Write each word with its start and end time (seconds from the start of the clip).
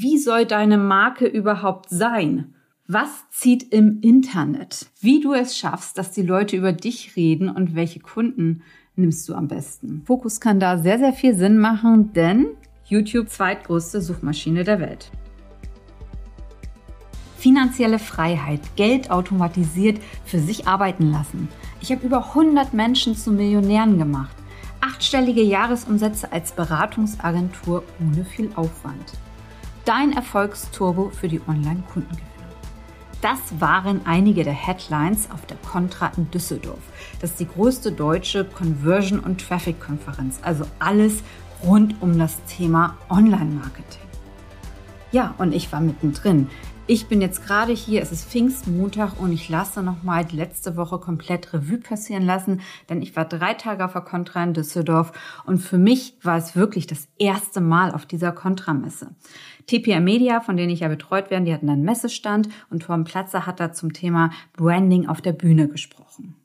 Wie 0.00 0.16
soll 0.16 0.46
deine 0.46 0.78
Marke 0.78 1.26
überhaupt 1.26 1.90
sein? 1.90 2.54
Was 2.86 3.28
zieht 3.32 3.72
im 3.72 3.98
Internet? 4.00 4.86
Wie 5.00 5.18
du 5.18 5.32
es 5.32 5.58
schaffst, 5.58 5.98
dass 5.98 6.12
die 6.12 6.22
Leute 6.22 6.56
über 6.56 6.72
dich 6.72 7.16
reden 7.16 7.48
und 7.48 7.74
welche 7.74 7.98
Kunden 7.98 8.62
nimmst 8.94 9.28
du 9.28 9.34
am 9.34 9.48
besten? 9.48 10.04
Fokus 10.06 10.38
kann 10.38 10.60
da 10.60 10.78
sehr, 10.78 11.00
sehr 11.00 11.12
viel 11.12 11.34
Sinn 11.34 11.58
machen, 11.58 12.12
denn 12.12 12.46
YouTube 12.84 13.28
zweitgrößte 13.28 14.00
Suchmaschine 14.00 14.62
der 14.62 14.78
Welt. 14.78 15.10
Finanzielle 17.36 17.98
Freiheit, 17.98 18.76
Geld 18.76 19.10
automatisiert 19.10 19.98
für 20.24 20.38
sich 20.38 20.68
arbeiten 20.68 21.10
lassen. 21.10 21.48
Ich 21.80 21.90
habe 21.90 22.06
über 22.06 22.28
100 22.28 22.72
Menschen 22.72 23.16
zu 23.16 23.32
Millionären 23.32 23.98
gemacht. 23.98 24.36
Achtstellige 24.80 25.42
Jahresumsätze 25.42 26.30
als 26.30 26.52
Beratungsagentur 26.52 27.82
ohne 27.98 28.24
viel 28.24 28.52
Aufwand. 28.54 29.18
Dein 29.88 30.12
Erfolgsturbo 30.12 31.08
für 31.08 31.28
die 31.28 31.40
Online-Kundengewinnung. 31.48 32.28
Das 33.22 33.38
waren 33.58 34.02
einige 34.04 34.44
der 34.44 34.52
Headlines 34.52 35.30
auf 35.30 35.46
der 35.46 35.56
Contra 35.56 36.12
in 36.14 36.30
Düsseldorf. 36.30 36.82
Das 37.22 37.30
ist 37.30 37.40
die 37.40 37.48
größte 37.48 37.92
deutsche 37.92 38.44
Conversion- 38.44 39.20
und 39.20 39.40
Traffic-Konferenz, 39.40 40.40
also 40.42 40.66
alles 40.78 41.22
rund 41.64 41.94
um 42.02 42.18
das 42.18 42.36
Thema 42.44 42.98
Online-Marketing. 43.08 44.02
Ja, 45.10 45.34
und 45.38 45.54
ich 45.54 45.72
war 45.72 45.80
mittendrin. 45.80 46.50
Ich 46.90 47.06
bin 47.06 47.20
jetzt 47.20 47.44
gerade 47.44 47.72
hier, 47.74 48.00
es 48.00 48.12
ist 48.12 48.30
Pfingstmontag 48.30 49.20
und 49.20 49.30
ich 49.30 49.50
lasse 49.50 49.82
nochmal 49.82 50.24
die 50.24 50.36
letzte 50.36 50.78
Woche 50.78 50.98
komplett 50.98 51.52
Revue 51.52 51.76
passieren 51.76 52.22
lassen, 52.22 52.62
denn 52.88 53.02
ich 53.02 53.14
war 53.14 53.26
drei 53.26 53.52
Tage 53.52 53.84
auf 53.84 53.92
der 53.92 54.00
Contra 54.00 54.42
in 54.42 54.54
Düsseldorf 54.54 55.12
und 55.44 55.58
für 55.58 55.76
mich 55.76 56.16
war 56.22 56.38
es 56.38 56.56
wirklich 56.56 56.86
das 56.86 57.06
erste 57.18 57.60
Mal 57.60 57.90
auf 57.90 58.06
dieser 58.06 58.32
Contra-Messe. 58.32 59.14
TPR 59.66 60.00
Media, 60.00 60.40
von 60.40 60.56
denen 60.56 60.70
ich 60.70 60.80
ja 60.80 60.88
betreut 60.88 61.30
werde, 61.30 61.44
die 61.44 61.52
hatten 61.52 61.68
einen 61.68 61.82
Messestand 61.84 62.48
und 62.70 62.84
Torben 62.84 63.04
Platzer 63.04 63.44
hat 63.44 63.60
da 63.60 63.74
zum 63.74 63.92
Thema 63.92 64.30
Branding 64.56 65.08
auf 65.08 65.20
der 65.20 65.32
Bühne 65.32 65.68
gesprochen. 65.68 66.36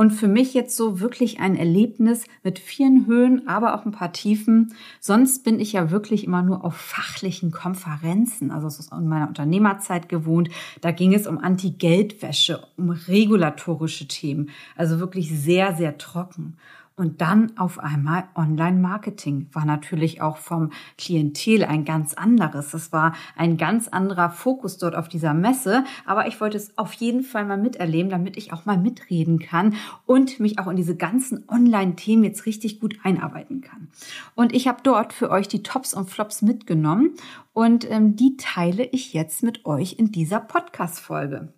Und 0.00 0.12
für 0.12 0.28
mich 0.28 0.54
jetzt 0.54 0.78
so 0.78 1.00
wirklich 1.00 1.40
ein 1.40 1.56
Erlebnis 1.56 2.24
mit 2.42 2.58
vielen 2.58 3.06
Höhen, 3.06 3.46
aber 3.46 3.74
auch 3.74 3.84
ein 3.84 3.92
paar 3.92 4.14
Tiefen. 4.14 4.72
Sonst 4.98 5.44
bin 5.44 5.60
ich 5.60 5.74
ja 5.74 5.90
wirklich 5.90 6.24
immer 6.24 6.40
nur 6.40 6.64
auf 6.64 6.74
fachlichen 6.74 7.50
Konferenzen, 7.50 8.50
also 8.50 8.66
es 8.66 8.78
ist 8.78 8.92
in 8.92 9.08
meiner 9.08 9.28
Unternehmerzeit 9.28 10.08
gewohnt. 10.08 10.48
Da 10.80 10.90
ging 10.90 11.12
es 11.12 11.26
um 11.26 11.36
Anti-Geldwäsche, 11.36 12.66
um 12.78 12.88
regulatorische 12.88 14.08
Themen. 14.08 14.48
Also 14.74 15.00
wirklich 15.00 15.38
sehr, 15.38 15.76
sehr 15.76 15.98
trocken. 15.98 16.56
Und 17.00 17.22
dann 17.22 17.56
auf 17.56 17.78
einmal 17.78 18.24
Online-Marketing 18.34 19.48
war 19.54 19.64
natürlich 19.64 20.20
auch 20.20 20.36
vom 20.36 20.68
Klientel 20.98 21.64
ein 21.64 21.86
ganz 21.86 22.12
anderes. 22.12 22.74
Es 22.74 22.92
war 22.92 23.14
ein 23.36 23.56
ganz 23.56 23.88
anderer 23.88 24.28
Fokus 24.28 24.76
dort 24.76 24.94
auf 24.94 25.08
dieser 25.08 25.32
Messe. 25.32 25.84
Aber 26.04 26.26
ich 26.26 26.38
wollte 26.42 26.58
es 26.58 26.76
auf 26.76 26.92
jeden 26.92 27.22
Fall 27.22 27.46
mal 27.46 27.56
miterleben, 27.56 28.10
damit 28.10 28.36
ich 28.36 28.52
auch 28.52 28.66
mal 28.66 28.76
mitreden 28.76 29.38
kann 29.38 29.76
und 30.04 30.40
mich 30.40 30.58
auch 30.58 30.66
in 30.66 30.76
diese 30.76 30.94
ganzen 30.94 31.48
Online-Themen 31.48 32.22
jetzt 32.22 32.44
richtig 32.44 32.80
gut 32.80 32.98
einarbeiten 33.02 33.62
kann. 33.62 33.88
Und 34.34 34.54
ich 34.54 34.68
habe 34.68 34.82
dort 34.82 35.14
für 35.14 35.30
euch 35.30 35.48
die 35.48 35.62
Tops 35.62 35.94
und 35.94 36.10
Flops 36.10 36.42
mitgenommen 36.42 37.14
und 37.54 37.90
ähm, 37.90 38.14
die 38.14 38.36
teile 38.36 38.84
ich 38.84 39.14
jetzt 39.14 39.42
mit 39.42 39.64
euch 39.64 39.94
in 39.98 40.12
dieser 40.12 40.40
Podcast-Folge. 40.40 41.54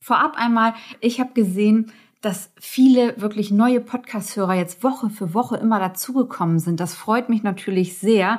Vorab 0.00 0.36
einmal, 0.36 0.74
ich 1.00 1.18
habe 1.18 1.32
gesehen, 1.32 1.90
dass 2.24 2.50
viele 2.58 3.20
wirklich 3.20 3.50
neue 3.50 3.80
Podcast-Hörer 3.80 4.54
jetzt 4.54 4.82
Woche 4.82 5.10
für 5.10 5.34
Woche 5.34 5.56
immer 5.56 5.78
dazugekommen 5.78 6.58
sind. 6.58 6.80
Das 6.80 6.94
freut 6.94 7.28
mich 7.28 7.42
natürlich 7.42 7.98
sehr, 7.98 8.38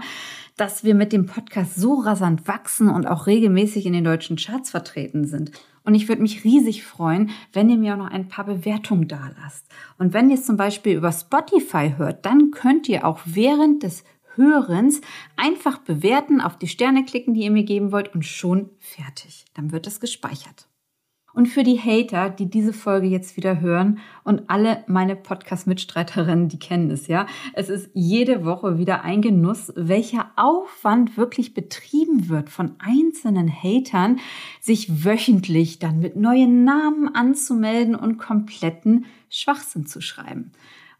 dass 0.57 0.83
wir 0.83 0.95
mit 0.95 1.13
dem 1.13 1.25
Podcast 1.25 1.75
so 1.75 1.95
rasant 1.95 2.47
wachsen 2.47 2.89
und 2.89 3.05
auch 3.05 3.27
regelmäßig 3.27 3.85
in 3.85 3.93
den 3.93 4.03
deutschen 4.03 4.37
Charts 4.37 4.71
vertreten 4.71 5.25
sind. 5.25 5.51
Und 5.83 5.93
ich 5.93 6.07
würde 6.07 6.23
mich 6.23 6.43
riesig 6.43 6.83
freuen, 6.83 7.29
wenn 7.53 7.69
ihr 7.69 7.77
mir 7.77 7.93
auch 7.93 7.99
noch 7.99 8.09
ein 8.09 8.27
paar 8.27 8.45
Bewertungen 8.45 9.07
da 9.07 9.31
lasst. 9.41 9.67
Und 9.99 10.13
wenn 10.13 10.29
ihr 10.29 10.35
es 10.35 10.45
zum 10.45 10.57
Beispiel 10.57 10.95
über 10.95 11.11
Spotify 11.11 11.93
hört, 11.97 12.25
dann 12.25 12.49
könnt 12.49 12.89
ihr 12.89 13.05
auch 13.05 13.19
während 13.25 13.83
des 13.83 14.03
Hörens 14.35 15.01
einfach 15.35 15.77
bewerten, 15.77 16.41
auf 16.41 16.57
die 16.57 16.67
Sterne 16.67 17.05
klicken, 17.05 17.33
die 17.35 17.43
ihr 17.43 17.51
mir 17.51 17.63
geben 17.63 17.91
wollt 17.91 18.13
und 18.15 18.25
schon 18.25 18.71
fertig. 18.79 19.45
Dann 19.53 19.71
wird 19.71 19.85
es 19.85 19.99
gespeichert. 19.99 20.67
Und 21.35 21.47
für 21.47 21.63
die 21.63 21.77
Hater, 21.77 22.29
die 22.29 22.49
diese 22.49 22.71
Folge 22.71 23.07
jetzt 23.07 23.35
wieder 23.35 23.59
hören 23.59 23.99
und 24.23 24.49
alle 24.49 24.85
meine 24.87 25.17
Podcast-Mitstreiterinnen, 25.17 26.47
die 26.47 26.59
kennen 26.59 26.89
es 26.89 27.07
ja, 27.07 27.27
es 27.53 27.67
ist 27.67 27.89
jede 27.93 28.45
Woche 28.45 28.77
wieder 28.77 29.03
ein 29.03 29.21
Genuss, 29.21 29.73
welcher 29.75 30.31
Aufwand 30.37 31.17
wirklich 31.17 31.53
betrieben 31.53 32.29
wird 32.29 32.49
von 32.49 32.75
einzelnen 32.79 33.51
Hatern, 33.51 34.19
sich 34.61 35.03
wöchentlich 35.03 35.77
dann 35.77 35.99
mit 35.99 36.15
neuen 36.15 36.63
Namen 36.63 37.13
anzumelden 37.13 37.95
und 37.95 38.17
kompletten 38.17 39.03
Schwachsinn 39.29 39.85
zu 39.85 39.99
schreiben. 39.99 40.53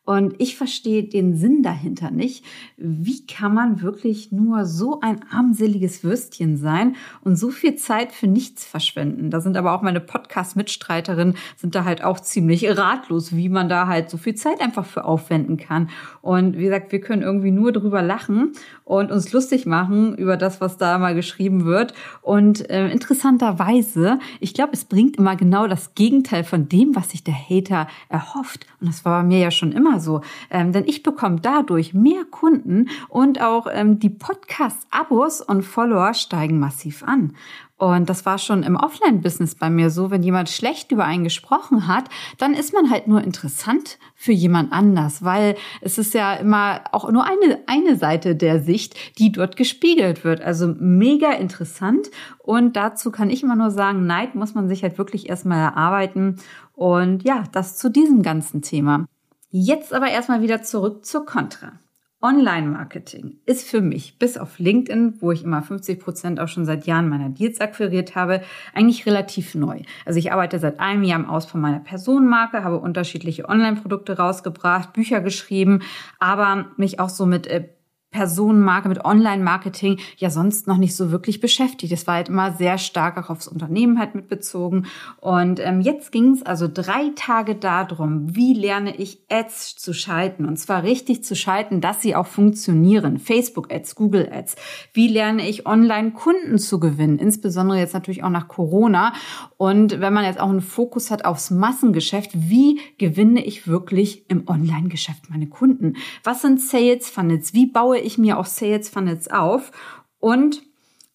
Und 0.05 0.35
ich 0.37 0.55
verstehe 0.55 1.03
den 1.03 1.35
Sinn 1.35 1.63
dahinter 1.63 2.11
nicht. 2.11 2.45
Wie 2.77 3.25
kann 3.25 3.55
man 3.55 3.81
wirklich 3.81 4.31
nur 4.31 4.65
so 4.65 4.99
ein 5.01 5.21
armseliges 5.31 6.03
Würstchen 6.03 6.57
sein 6.57 6.95
und 7.23 7.37
so 7.37 7.49
viel 7.49 7.75
Zeit 7.75 8.11
für 8.11 8.27
nichts 8.27 8.63
verschwenden? 8.63 9.31
Da 9.31 9.41
sind 9.41 9.57
aber 9.57 9.73
auch 9.73 9.81
meine 9.81 9.99
Podcast-Mitstreiterinnen 9.99 11.35
sind 11.57 11.73
da 11.73 11.85
halt 11.85 12.03
auch 12.03 12.19
ziemlich 12.19 12.65
ratlos, 12.77 13.35
wie 13.35 13.49
man 13.49 13.67
da 13.67 13.87
halt 13.87 14.11
so 14.11 14.17
viel 14.17 14.35
Zeit 14.35 14.61
einfach 14.61 14.85
für 14.85 15.05
aufwenden 15.05 15.57
kann. 15.57 15.89
Und 16.21 16.57
wie 16.57 16.65
gesagt, 16.65 16.91
wir 16.91 17.01
können 17.01 17.23
irgendwie 17.23 17.51
nur 17.51 17.71
drüber 17.71 18.03
lachen 18.03 18.53
und 18.83 19.11
uns 19.11 19.33
lustig 19.33 19.65
machen 19.65 20.15
über 20.15 20.37
das, 20.37 20.61
was 20.61 20.77
da 20.77 20.99
mal 20.99 21.15
geschrieben 21.15 21.65
wird. 21.65 21.93
Und 22.21 22.69
äh, 22.69 22.89
interessanterweise, 22.89 24.19
ich 24.39 24.53
glaube, 24.53 24.73
es 24.73 24.85
bringt 24.85 25.17
immer 25.17 25.35
genau 25.35 25.67
das 25.67 25.95
Gegenteil 25.95 26.43
von 26.43 26.69
dem, 26.69 26.95
was 26.95 27.09
sich 27.09 27.23
der 27.23 27.33
Hater 27.33 27.87
erhofft. 28.09 28.67
Und 28.79 28.87
das 28.87 29.03
war 29.03 29.21
bei 29.21 29.27
mir 29.27 29.39
ja 29.39 29.49
schon 29.49 29.71
immer 29.71 29.94
so. 29.99 30.21
Ähm, 30.49 30.71
denn 30.71 30.85
ich 30.85 31.03
bekomme 31.03 31.39
dadurch 31.41 31.93
mehr 31.93 32.25
Kunden 32.25 32.89
und 33.09 33.41
auch 33.41 33.67
ähm, 33.71 33.99
die 33.99 34.09
Podcast-Abos 34.09 35.41
und 35.41 35.63
Follower 35.63 36.13
steigen 36.13 36.59
massiv 36.59 37.03
an. 37.03 37.33
Und 37.77 38.09
das 38.09 38.25
war 38.25 38.37
schon 38.37 38.63
im 38.63 38.77
Offline-Business 38.77 39.55
bei 39.55 39.69
mir 39.69 39.89
so, 39.89 40.09
wenn 40.09 40.23
jemand 40.23 40.47
schlecht 40.47 40.93
über 40.93 41.03
einen 41.03 41.25
gesprochen 41.25 41.87
hat, 41.87 42.05
dann 42.37 42.53
ist 42.53 42.73
man 42.73 42.89
halt 42.89 43.07
nur 43.07 43.21
interessant 43.21 43.99
für 44.15 44.31
jemand 44.31 44.71
anders, 44.71 45.25
weil 45.25 45.55
es 45.81 45.97
ist 45.97 46.13
ja 46.13 46.35
immer 46.35 46.81
auch 46.93 47.11
nur 47.11 47.25
eine, 47.25 47.59
eine 47.67 47.97
Seite 47.97 48.37
der 48.37 48.61
Sicht, 48.61 48.95
die 49.19 49.31
dort 49.33 49.57
gespiegelt 49.57 50.23
wird. 50.23 50.41
Also 50.41 50.73
mega 50.79 51.31
interessant. 51.33 52.09
Und 52.39 52.77
dazu 52.77 53.11
kann 53.11 53.29
ich 53.29 53.43
immer 53.43 53.57
nur 53.57 53.71
sagen, 53.71 54.05
Neid 54.05 54.35
muss 54.35 54.55
man 54.55 54.69
sich 54.69 54.81
halt 54.81 54.97
wirklich 54.97 55.27
erstmal 55.27 55.59
erarbeiten. 55.59 56.37
Und 56.75 57.23
ja, 57.23 57.43
das 57.51 57.77
zu 57.77 57.89
diesem 57.89 58.21
ganzen 58.21 58.61
Thema. 58.61 59.05
Jetzt 59.49 59.93
aber 59.93 60.07
erstmal 60.07 60.41
wieder 60.41 60.61
zurück 60.63 61.05
zur 61.05 61.25
Contra. 61.25 61.79
Online-Marketing 62.25 63.39
ist 63.45 63.69
für 63.69 63.81
mich, 63.81 64.17
bis 64.17 64.37
auf 64.39 64.57
LinkedIn, 64.57 65.21
wo 65.21 65.31
ich 65.31 65.43
immer 65.43 65.61
50 65.61 65.99
Prozent 65.99 66.39
auch 66.39 66.47
schon 66.47 66.65
seit 66.65 66.87
Jahren 66.87 67.07
meiner 67.07 67.29
Deals 67.29 67.61
akquiriert 67.61 68.15
habe, 68.15 68.41
eigentlich 68.73 69.05
relativ 69.05 69.53
neu. 69.53 69.81
Also 70.05 70.17
ich 70.17 70.31
arbeite 70.31 70.57
seit 70.57 70.79
einem 70.79 71.03
Jahr 71.03 71.19
im 71.19 71.29
Ausbau 71.29 71.59
meiner 71.59 71.81
Personenmarke, 71.81 72.63
habe 72.63 72.79
unterschiedliche 72.79 73.47
Online-Produkte 73.47 74.17
rausgebracht, 74.17 74.93
Bücher 74.93 75.21
geschrieben, 75.21 75.83
aber 76.17 76.71
mich 76.77 76.99
auch 76.99 77.09
so 77.09 77.27
mit 77.27 77.45
äh, 77.45 77.67
Personenmarke, 78.15 78.87
mit 78.87 79.03
Online-Marketing 79.03 79.99
ja 80.15 80.29
sonst 80.29 80.67
noch 80.67 80.77
nicht 80.77 80.95
so 80.95 81.11
wirklich 81.11 81.41
beschäftigt. 81.41 81.91
Es 81.91 82.07
war 82.07 82.15
halt 82.15 82.29
immer 82.29 82.53
sehr 82.53 82.77
stark 82.77 83.17
auch 83.17 83.29
aufs 83.29 83.45
Unternehmen 83.45 83.99
halt 83.99 84.15
mitbezogen. 84.15 84.85
Und 85.19 85.59
ähm, 85.59 85.81
jetzt 85.81 86.13
ging 86.13 86.31
es 86.31 86.41
also 86.41 86.69
drei 86.73 87.11
Tage 87.17 87.55
darum, 87.55 88.33
wie 88.33 88.53
lerne 88.53 88.95
ich 88.95 89.19
Ads 89.29 89.75
zu 89.75 89.93
schalten. 89.93 90.45
Und 90.45 90.55
zwar 90.55 90.83
richtig 90.83 91.25
zu 91.25 91.35
schalten, 91.35 91.81
dass 91.81 92.01
sie 92.01 92.15
auch 92.15 92.27
funktionieren. 92.27 93.19
Facebook-Ads, 93.19 93.95
Google-Ads. 93.95 94.55
Wie 94.93 95.09
lerne 95.09 95.49
ich 95.49 95.65
Online-Kunden 95.67 96.57
zu 96.57 96.79
gewinnen? 96.79 97.19
Insbesondere 97.19 97.79
jetzt 97.79 97.93
natürlich 97.93 98.23
auch 98.23 98.29
nach 98.29 98.47
Corona. 98.47 99.11
Und 99.57 99.99
wenn 99.99 100.13
man 100.13 100.23
jetzt 100.23 100.39
auch 100.39 100.49
einen 100.49 100.61
Fokus 100.61 101.11
hat 101.11 101.25
aufs 101.25 101.51
Massengeschäft, 101.51 102.31
wie 102.33 102.79
gewinne 102.97 103.43
ich 103.43 103.67
wirklich 103.67 104.29
im 104.29 104.47
Online-Geschäft 104.47 105.29
meine 105.29 105.47
Kunden? 105.47 105.97
Was 106.23 106.41
sind 106.41 106.61
Sales 106.61 107.09
Funnels? 107.09 107.53
Wie 107.53 107.65
baue 107.65 108.04
ich 108.05 108.17
mir 108.17 108.37
auch 108.37 108.45
Sales 108.45 108.89
Funnels 108.89 109.29
auf 109.29 109.71
und 110.19 110.61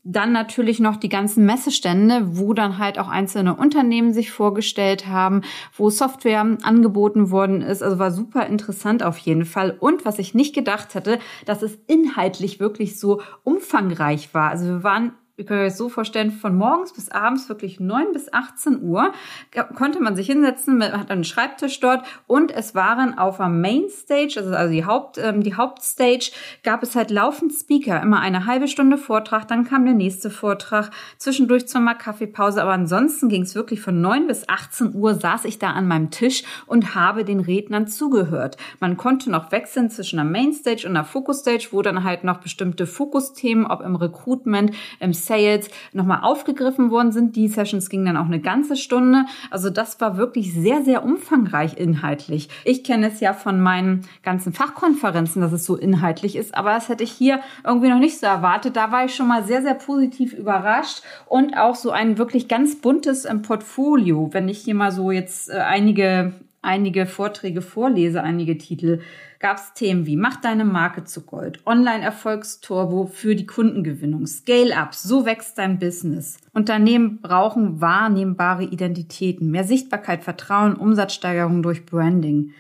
dann 0.03 0.33
natürlich 0.33 0.81
noch 0.81 0.97
die 0.97 1.11
ganzen 1.11 1.45
Messestände, 1.45 2.39
wo 2.39 2.55
dann 2.55 2.79
halt 2.79 2.99
auch 2.99 3.09
einzelne 3.09 3.55
Unternehmen 3.55 4.15
sich 4.15 4.31
vorgestellt 4.31 5.07
haben, 5.07 5.43
wo 5.77 5.91
Software 5.91 6.57
angeboten 6.63 7.31
worden 7.31 7.61
ist. 7.61 7.83
Also 7.83 7.99
war 7.99 8.11
super 8.11 8.47
interessant 8.47 9.03
auf 9.03 9.19
jeden 9.19 9.45
Fall. 9.45 9.77
Und 9.79 10.07
was 10.07 10.19
ich 10.19 10.35
nicht 10.35 10.55
gedacht 10.55 10.95
hätte, 10.95 11.19
dass 11.45 11.61
es 11.63 11.79
inhaltlich 11.87 12.61
wirklich 12.61 12.99
so 12.99 13.21
umfangreich 13.45 14.33
war. 14.33 14.51
Also 14.51 14.67
wir 14.67 14.83
waren 14.83 15.13
ihr 15.41 15.47
könnt 15.47 15.63
euch 15.63 15.75
so 15.75 15.89
vorstellen, 15.89 16.31
von 16.31 16.55
morgens 16.55 16.93
bis 16.93 17.11
abends 17.11 17.49
wirklich 17.49 17.81
9 17.81 18.13
bis 18.13 18.31
18 18.33 18.83
Uhr 18.83 19.13
konnte 19.75 20.01
man 20.01 20.15
sich 20.15 20.27
hinsetzen, 20.27 20.83
hat 20.83 21.11
einen 21.11 21.25
Schreibtisch 21.25 21.81
dort 21.81 22.05
und 22.27 22.53
es 22.53 22.75
waren 22.75 23.17
auf 23.17 23.39
der 23.39 23.49
Mainstage, 23.49 24.35
also, 24.37 24.51
also 24.51 24.73
die, 24.73 24.85
Haupt, 24.85 25.17
ähm, 25.17 25.43
die 25.43 25.55
Hauptstage, 25.55 26.31
gab 26.63 26.83
es 26.83 26.95
halt 26.95 27.11
laufend 27.11 27.55
Speaker, 27.55 28.03
immer 28.03 28.21
eine 28.21 28.45
halbe 28.45 28.69
Stunde 28.69 28.99
Vortrag, 28.99 29.49
dann 29.49 29.65
kam 29.65 29.87
der 29.87 29.95
nächste 29.95 30.29
Vortrag, 30.29 30.91
zwischendurch 31.17 31.67
zwar 31.67 31.81
Kaffeepause, 31.95 32.61
aber 32.61 32.73
ansonsten 32.73 33.31
ging 33.31 33.43
es 33.43 33.55
wirklich 33.55 33.81
von 33.81 33.99
9 34.01 34.27
bis 34.27 34.47
18 34.47 34.95
Uhr 34.95 35.15
saß 35.15 35.47
ich 35.47 35.59
da 35.59 35.71
an 35.71 35.89
meinem 35.89 36.11
Tisch 36.11 36.43
und 36.67 36.95
habe 36.95 37.25
den 37.25 37.41
Rednern 37.41 37.87
zugehört. 37.87 38.59
Man 38.79 38.99
konnte 38.99 39.31
noch 39.31 39.53
wechseln 39.53 39.89
zwischen 39.89 40.17
der 40.17 40.27
Mainstage 40.27 40.87
und 40.87 40.93
der 40.93 41.05
Fokusstage, 41.05 41.69
wo 41.71 41.81
dann 41.81 42.05
halt 42.05 42.25
noch 42.25 42.41
bestimmte 42.41 42.87
Fokusthemen, 42.87 43.65
ob 43.65 43.81
im 43.81 43.97
Recruitment, 43.97 44.75
im 45.01 45.15
Sales 45.31 45.71
nochmal 45.93 46.21
aufgegriffen 46.23 46.91
worden 46.91 47.13
sind. 47.13 47.37
Die 47.37 47.47
Sessions 47.47 47.89
gingen 47.89 48.07
dann 48.07 48.17
auch 48.17 48.27
eine 48.27 48.41
ganze 48.41 48.77
Stunde. 48.77 49.27
Also 49.51 49.71
das 49.71 50.01
war 50.01 50.17
wirklich 50.17 50.53
sehr, 50.53 50.83
sehr 50.83 51.05
umfangreich 51.05 51.77
inhaltlich. 51.77 52.49
Ich 52.65 52.83
kenne 52.83 53.09
es 53.09 53.21
ja 53.21 53.33
von 53.33 53.61
meinen 53.61 54.03
ganzen 54.25 54.53
Fachkonferenzen, 54.53 55.41
dass 55.41 55.53
es 55.53 55.65
so 55.65 55.77
inhaltlich 55.77 56.35
ist, 56.35 56.55
aber 56.55 56.71
das 56.71 56.89
hätte 56.89 57.05
ich 57.05 57.13
hier 57.13 57.41
irgendwie 57.65 57.89
noch 57.89 58.01
nicht 58.01 58.19
so 58.19 58.27
erwartet. 58.27 58.75
Da 58.75 58.91
war 58.91 59.05
ich 59.05 59.15
schon 59.15 59.29
mal 59.29 59.45
sehr, 59.45 59.63
sehr 59.63 59.75
positiv 59.75 60.33
überrascht 60.33 61.03
und 61.27 61.57
auch 61.57 61.77
so 61.77 61.93
ein 61.93 62.19
wirklich 62.19 62.49
ganz 62.49 62.81
buntes 62.81 63.25
ähm, 63.25 63.43
Portfolio. 63.43 64.31
Wenn 64.33 64.49
ich 64.49 64.59
hier 64.59 64.75
mal 64.75 64.91
so 64.91 65.13
jetzt 65.13 65.49
äh, 65.51 65.59
einige 65.59 66.35
einige 66.63 67.07
Vorträge 67.07 67.63
vorlese, 67.63 68.23
einige 68.23 68.59
Titel, 68.59 69.01
gab 69.39 69.57
es 69.57 69.73
Themen 69.75 70.07
wie 70.07 70.17
Mach 70.17 70.37
deine 70.37 70.65
Marke 70.65 71.05
zu 71.05 71.23
Gold, 71.23 71.65
Online-Erfolgsturbo 71.67 73.07
für 73.07 73.35
die 73.35 73.47
Kundengewinnung, 73.47 74.27
Scale-Up, 74.27 74.95
so 74.95 75.25
wächst 75.25 75.59
dein 75.59 75.79
Business. 75.79 76.39
Unternehmen 76.53 77.21
brauchen 77.21 77.81
wahrnehmbare 77.81 78.65
Identitäten, 78.65 79.51
mehr 79.51 79.65
Sichtbarkeit, 79.65 80.23
Vertrauen, 80.23 80.75
Umsatzsteigerung 80.75 81.63
durch 81.63 81.87
Branding, 81.87 82.53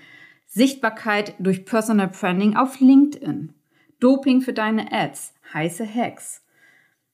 Sichtbarkeit 0.46 1.34
durch 1.38 1.64
Personal 1.64 2.08
Branding 2.08 2.56
auf 2.56 2.80
LinkedIn, 2.80 3.52
Doping 4.00 4.40
für 4.40 4.54
deine 4.54 4.92
Ads, 4.92 5.34
heiße 5.52 5.86
Hacks. 5.86 6.42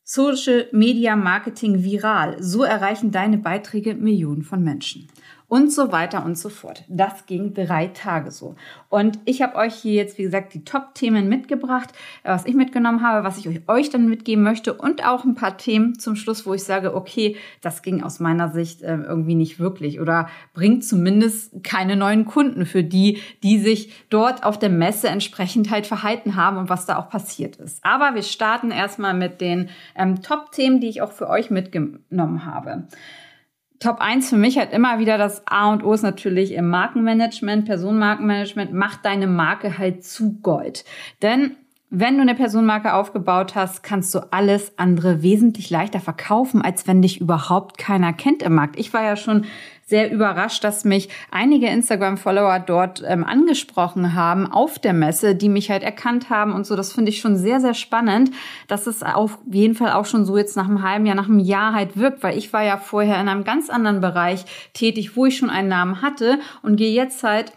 Social 0.09 0.69
Media 0.71 1.17
Marketing 1.17 1.83
viral. 1.83 2.41
So 2.41 2.63
erreichen 2.63 3.11
deine 3.11 3.39
Beiträge 3.39 3.97
Millionen 3.97 4.43
von 4.43 4.63
Menschen 4.63 5.09
und 5.49 5.73
so 5.73 5.93
weiter 5.93 6.25
und 6.25 6.37
so 6.37 6.49
fort. 6.49 6.85
Das 6.89 7.27
ging 7.27 7.55
drei 7.55 7.87
Tage 7.89 8.31
so. 8.31 8.57
Und 8.89 9.19
ich 9.25 9.43
habe 9.43 9.57
euch 9.57 9.75
hier 9.75 9.95
jetzt, 9.95 10.19
wie 10.19 10.25
gesagt, 10.25 10.55
die 10.55 10.65
Top-Themen 10.65 11.29
mitgebracht, 11.29 11.91
äh, 12.25 12.31
was 12.31 12.47
ich 12.47 12.55
mitgenommen 12.55 13.03
habe, 13.03 13.25
was 13.25 13.39
ich 13.39 13.69
euch 13.69 13.91
dann 13.91 14.09
mitgeben 14.09 14.43
möchte 14.43 14.75
und 14.75 15.07
auch 15.07 15.25
ein 15.25 15.35
paar 15.35 15.57
Themen 15.57 15.99
zum 15.99 16.17
Schluss, 16.17 16.47
wo 16.47 16.55
ich 16.55 16.65
sage, 16.65 16.95
okay, 16.95 17.37
das 17.61 17.83
ging 17.83 18.03
aus 18.03 18.19
meiner 18.19 18.51
Sicht 18.51 18.83
äh, 18.83 18.97
irgendwie 18.97 19.37
nicht 19.37 19.61
wirklich 19.61 20.01
oder 20.01 20.29
bringt 20.53 20.85
zumindest 20.85 21.63
keine 21.63 21.97
neuen 21.97 22.25
Kunden 22.25 22.67
für 22.67 22.83
die, 22.83 23.21
die 23.43 23.59
sich 23.59 23.93
dort 24.11 24.45
auf 24.45 24.59
der 24.59 24.71
Messe 24.71 25.09
entsprechend 25.09 25.71
halt 25.71 25.87
verhalten 25.87 26.35
haben 26.35 26.57
und 26.57 26.69
was 26.69 26.87
da 26.87 26.99
auch 26.99 27.09
passiert 27.09 27.57
ist. 27.57 27.85
Aber 27.85 28.15
wir 28.15 28.23
starten 28.23 28.73
erstmal 28.73 29.15
mit 29.15 29.41
den 29.41 29.69
ähm, 29.95 30.23
Top-Themen, 30.23 30.81
die 30.81 30.89
ich 30.89 31.03
auch 31.03 31.13
für 31.13 31.29
euch 31.29 31.51
mitgenommen 31.51 32.45
habe. 32.45 32.89
Top 33.79 34.01
1 34.01 34.31
für 34.31 34.37
mich 34.37 34.59
halt 34.59 34.73
immer 34.73 34.99
wieder 34.99 35.19
das 35.19 35.47
A 35.47 35.71
und 35.71 35.85
O 35.85 35.93
ist 35.93 36.03
natürlich 36.03 36.53
im 36.53 36.69
Markenmanagement, 36.69 37.67
Personenmarkenmanagement, 37.67 38.73
macht 38.73 39.05
deine 39.05 39.27
Marke 39.27 39.79
halt 39.79 40.05
zu 40.05 40.41
Gold. 40.41 40.85
Denn 41.23 41.57
wenn 41.91 42.17
du 42.17 42.23
eine 42.23 42.35
Personenmarke 42.35 42.95
aufgebaut 42.95 43.55
hast, 43.55 43.83
kannst 43.83 44.15
du 44.15 44.21
alles 44.33 44.73
andere 44.77 45.23
wesentlich 45.23 45.71
leichter 45.71 46.01
verkaufen, 46.01 46.61
als 46.61 46.89
wenn 46.89 47.01
dich 47.01 47.21
überhaupt 47.21 47.79
keiner 47.79 48.13
kennt 48.13 48.43
im 48.43 48.55
Markt. 48.55 48.79
Ich 48.79 48.93
war 48.93 49.05
ja 49.05 49.15
schon 49.17 49.45
sehr 49.89 50.11
überrascht, 50.11 50.65
dass 50.65 50.85
mich 50.85 51.09
einige 51.31 51.69
Instagram-Follower 51.69 52.59
dort 52.59 53.05
ähm, 53.07 53.23
angesprochen 53.23 54.15
haben 54.15 54.51
auf 54.51 54.81
der 54.81 54.93
Messe, 54.93 55.37
die 55.37 55.49
mich 55.49 55.71
halt 55.71 55.85
erkannt 55.85 56.29
haben 56.29 56.53
und 56.53 56.67
so. 56.67 56.75
Das 56.75 56.93
finde 56.93 57.11
ich 57.11 57.21
schon 57.21 57.37
sehr, 57.37 57.61
sehr 57.61 57.75
spannend, 57.75 58.33
dass 58.67 58.89
es 58.89 59.05
auf 59.05 59.39
jeden 59.49 59.77
Fall 59.77 59.93
auch 59.93 60.05
schon 60.05 60.25
so 60.25 60.37
jetzt 60.37 60.57
nach 60.57 60.69
einem 60.69 60.83
halben 60.83 61.07
Jahr, 61.07 61.15
nach 61.15 61.29
einem 61.29 61.39
Jahr 61.39 61.73
halt 61.73 61.97
wirkt, 61.97 62.25
weil 62.25 62.37
ich 62.37 62.53
war 62.53 62.65
ja 62.65 62.79
vorher 62.79 63.21
in 63.21 63.29
einem 63.29 63.45
ganz 63.45 63.71
anderen 63.71 64.01
Bereich 64.01 64.45
tätig, 64.75 65.17
wo 65.17 65.27
ich 65.27 65.37
schon 65.37 65.51
einen 65.51 65.69
Namen 65.69 66.03
hatte 66.03 66.41
und 66.63 66.75
gehe 66.75 66.93
jetzt 66.93 67.23
halt 67.23 67.53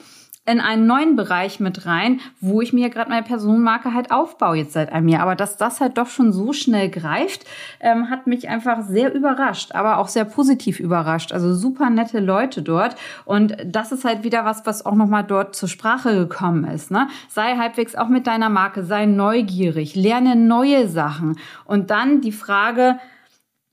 in 0.50 0.60
einen 0.60 0.88
neuen 0.88 1.16
Bereich 1.16 1.60
mit 1.60 1.86
rein, 1.86 2.20
wo 2.42 2.62
ich 2.62 2.74
mir 2.74 2.90
gerade 2.90 3.10
meine 3.10 3.24
Personenmarke 3.24 3.94
halt 3.94 4.12
aufbaue 4.12 4.58
jetzt 4.58 4.74
seit 4.74 4.92
einem 4.92 5.08
Jahr. 5.08 5.22
Aber 5.22 5.36
dass 5.36 5.58
das 5.58 5.80
halt 5.80 5.98
doch 5.98 6.08
schon 6.08 6.34
so 6.34 6.54
schnell 6.54 6.90
greift, 6.90 7.46
ähm, 7.80 8.10
hat 8.10 8.28
mich 8.28 8.50
einfach 8.50 8.82
sehr 8.82 9.14
überrascht, 9.14 9.74
aber 9.76 9.98
auch 9.98 10.08
sehr 10.08 10.26
positiv 10.26 10.80
überrascht. 10.80 11.32
Also 11.32 11.54
super 11.54 11.90
nette 11.90 12.20
Leute 12.20 12.62
dort. 12.62 12.96
Und 13.26 13.56
das 13.66 13.92
ist 13.92 14.06
halt 14.06 14.24
wieder 14.24 14.46
was, 14.46 14.66
was 14.66 14.86
auch 14.86 14.96
nochmal 14.96 15.24
dort 15.24 15.56
zur 15.56 15.70
Sprache 15.70 16.16
gekommen 16.16 16.66
ist. 16.66 16.92
Ne? 16.92 17.08
Sei 17.30 17.56
halbwegs 17.58 17.96
auch 17.96 18.10
mit 18.10 18.28
deiner 18.28 18.50
Marke, 18.50 18.84
sei 18.84 19.06
neugierig, 19.06 19.96
lerne 19.96 20.36
neue 20.36 20.88
Sachen. 20.88 21.38
Und 21.66 21.92
dann 21.92 22.22
die 22.22 22.32
Frage, 22.32 22.98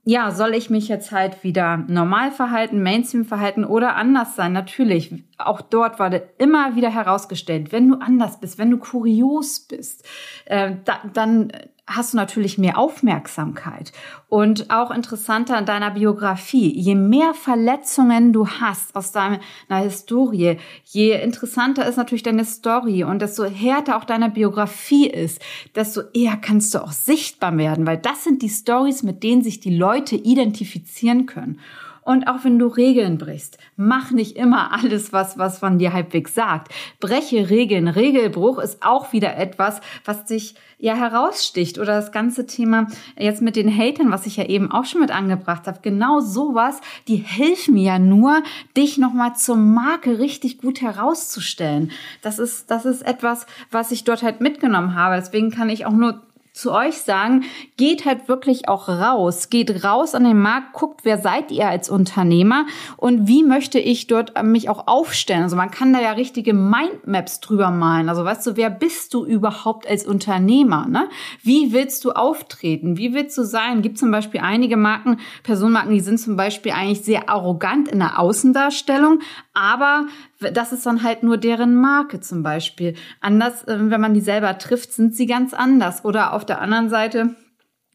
ja, 0.08 0.30
soll 0.30 0.54
ich 0.54 0.70
mich 0.70 0.86
jetzt 0.86 1.10
halt 1.10 1.42
wieder 1.42 1.78
normal 1.88 2.30
verhalten, 2.30 2.80
Mainstream 2.80 3.24
verhalten 3.24 3.64
oder 3.64 3.96
anders 3.96 4.36
sein? 4.36 4.52
Natürlich, 4.52 5.24
auch 5.36 5.60
dort 5.60 5.98
wurde 5.98 6.28
immer 6.38 6.76
wieder 6.76 6.90
herausgestellt, 6.90 7.72
wenn 7.72 7.88
du 7.88 7.96
anders 7.96 8.38
bist, 8.38 8.56
wenn 8.56 8.70
du 8.70 8.78
kurios 8.78 9.66
bist, 9.66 10.06
äh, 10.44 10.76
da, 10.84 11.00
dann 11.12 11.50
hast 11.86 12.12
du 12.12 12.16
natürlich 12.16 12.58
mehr 12.58 12.78
Aufmerksamkeit. 12.78 13.92
Und 14.28 14.70
auch 14.70 14.90
interessanter 14.90 15.58
in 15.58 15.66
deiner 15.66 15.92
Biografie, 15.92 16.72
je 16.72 16.96
mehr 16.96 17.32
Verletzungen 17.32 18.32
du 18.32 18.48
hast 18.48 18.96
aus 18.96 19.12
deiner 19.12 19.40
Historie, 19.68 20.58
je 20.84 21.12
interessanter 21.20 21.86
ist 21.86 21.96
natürlich 21.96 22.24
deine 22.24 22.44
Story 22.44 23.04
und 23.04 23.22
desto 23.22 23.44
härter 23.44 23.96
auch 23.96 24.04
deine 24.04 24.30
Biografie 24.30 25.06
ist, 25.06 25.40
desto 25.74 26.02
eher 26.12 26.36
kannst 26.36 26.74
du 26.74 26.82
auch 26.82 26.92
sichtbar 26.92 27.56
werden, 27.56 27.86
weil 27.86 27.98
das 27.98 28.24
sind 28.24 28.42
die 28.42 28.48
Stories, 28.48 29.02
mit 29.04 29.22
denen 29.22 29.42
sich 29.42 29.60
die 29.60 29.76
Leute 29.76 30.16
identifizieren 30.16 31.26
können. 31.26 31.60
Und 32.06 32.28
auch 32.28 32.44
wenn 32.44 32.60
du 32.60 32.68
Regeln 32.68 33.18
brichst, 33.18 33.58
mach 33.76 34.12
nicht 34.12 34.36
immer 34.36 34.72
alles, 34.72 35.12
was, 35.12 35.38
was 35.38 35.58
von 35.58 35.78
dir 35.78 35.92
halbwegs 35.92 36.34
sagt. 36.34 36.72
Breche 37.00 37.50
Regeln. 37.50 37.88
Regelbruch 37.88 38.60
ist 38.60 38.84
auch 38.84 39.12
wieder 39.12 39.36
etwas, 39.36 39.80
was 40.04 40.24
dich 40.24 40.54
ja 40.78 40.94
heraussticht. 40.94 41.80
Oder 41.80 41.96
das 41.96 42.12
ganze 42.12 42.46
Thema 42.46 42.86
jetzt 43.18 43.42
mit 43.42 43.56
den 43.56 43.76
Hatern, 43.76 44.12
was 44.12 44.24
ich 44.24 44.36
ja 44.36 44.44
eben 44.44 44.70
auch 44.70 44.84
schon 44.84 45.00
mit 45.00 45.10
angebracht 45.10 45.66
habe. 45.66 45.80
Genau 45.82 46.20
sowas, 46.20 46.80
die 47.08 47.16
helfen 47.16 47.74
mir 47.74 47.82
ja 47.82 47.98
nur, 47.98 48.40
dich 48.76 48.98
nochmal 48.98 49.34
zur 49.34 49.56
Marke 49.56 50.20
richtig 50.20 50.58
gut 50.58 50.82
herauszustellen. 50.82 51.90
Das 52.22 52.38
ist, 52.38 52.70
das 52.70 52.84
ist 52.84 53.02
etwas, 53.02 53.46
was 53.72 53.90
ich 53.90 54.04
dort 54.04 54.22
halt 54.22 54.40
mitgenommen 54.40 54.94
habe. 54.94 55.16
Deswegen 55.16 55.50
kann 55.50 55.70
ich 55.70 55.86
auch 55.86 55.92
nur 55.92 56.22
zu 56.56 56.72
euch 56.72 56.98
sagen, 56.98 57.44
geht 57.76 58.06
halt 58.06 58.28
wirklich 58.28 58.68
auch 58.68 58.88
raus, 58.88 59.50
geht 59.50 59.84
raus 59.84 60.14
an 60.14 60.24
den 60.24 60.40
Markt, 60.40 60.72
guckt, 60.72 61.00
wer 61.04 61.18
seid 61.18 61.50
ihr 61.50 61.68
als 61.68 61.90
Unternehmer 61.90 62.64
und 62.96 63.28
wie 63.28 63.44
möchte 63.44 63.78
ich 63.78 64.06
dort 64.06 64.36
äh, 64.36 64.42
mich 64.42 64.70
auch 64.70 64.86
aufstellen. 64.86 65.42
Also 65.42 65.54
man 65.54 65.70
kann 65.70 65.92
da 65.92 66.00
ja 66.00 66.12
richtige 66.12 66.54
Mindmaps 66.54 67.40
drüber 67.40 67.70
malen. 67.70 68.08
Also 68.08 68.24
weißt 68.24 68.46
du, 68.46 68.56
wer 68.56 68.70
bist 68.70 69.12
du 69.12 69.26
überhaupt 69.26 69.86
als 69.86 70.06
Unternehmer? 70.06 70.86
Ne? 70.88 71.08
Wie 71.42 71.72
willst 71.72 72.04
du 72.04 72.12
auftreten? 72.12 72.96
Wie 72.96 73.12
willst 73.12 73.36
du 73.36 73.44
sein? 73.44 73.82
Gibt 73.82 73.98
zum 73.98 74.10
Beispiel 74.10 74.40
einige 74.40 74.78
Marken, 74.78 75.18
Personenmarken, 75.42 75.92
die 75.92 76.00
sind 76.00 76.18
zum 76.18 76.36
Beispiel 76.36 76.72
eigentlich 76.72 77.02
sehr 77.02 77.28
arrogant 77.28 77.88
in 77.88 77.98
der 77.98 78.18
Außendarstellung, 78.18 79.20
aber 79.52 80.06
das 80.40 80.72
ist 80.72 80.84
dann 80.84 81.02
halt 81.02 81.22
nur 81.22 81.38
deren 81.38 81.74
Marke 81.74 82.20
zum 82.20 82.42
Beispiel. 82.42 82.94
Anders, 83.20 83.64
äh, 83.64 83.90
wenn 83.90 84.00
man 84.00 84.14
die 84.14 84.20
selber 84.20 84.58
trifft, 84.58 84.92
sind 84.92 85.14
sie 85.14 85.26
ganz 85.26 85.54
anders. 85.54 86.04
Oder 86.04 86.32
auf 86.32 86.44
der 86.44 86.60
anderen 86.60 86.88
Seite, 86.88 87.34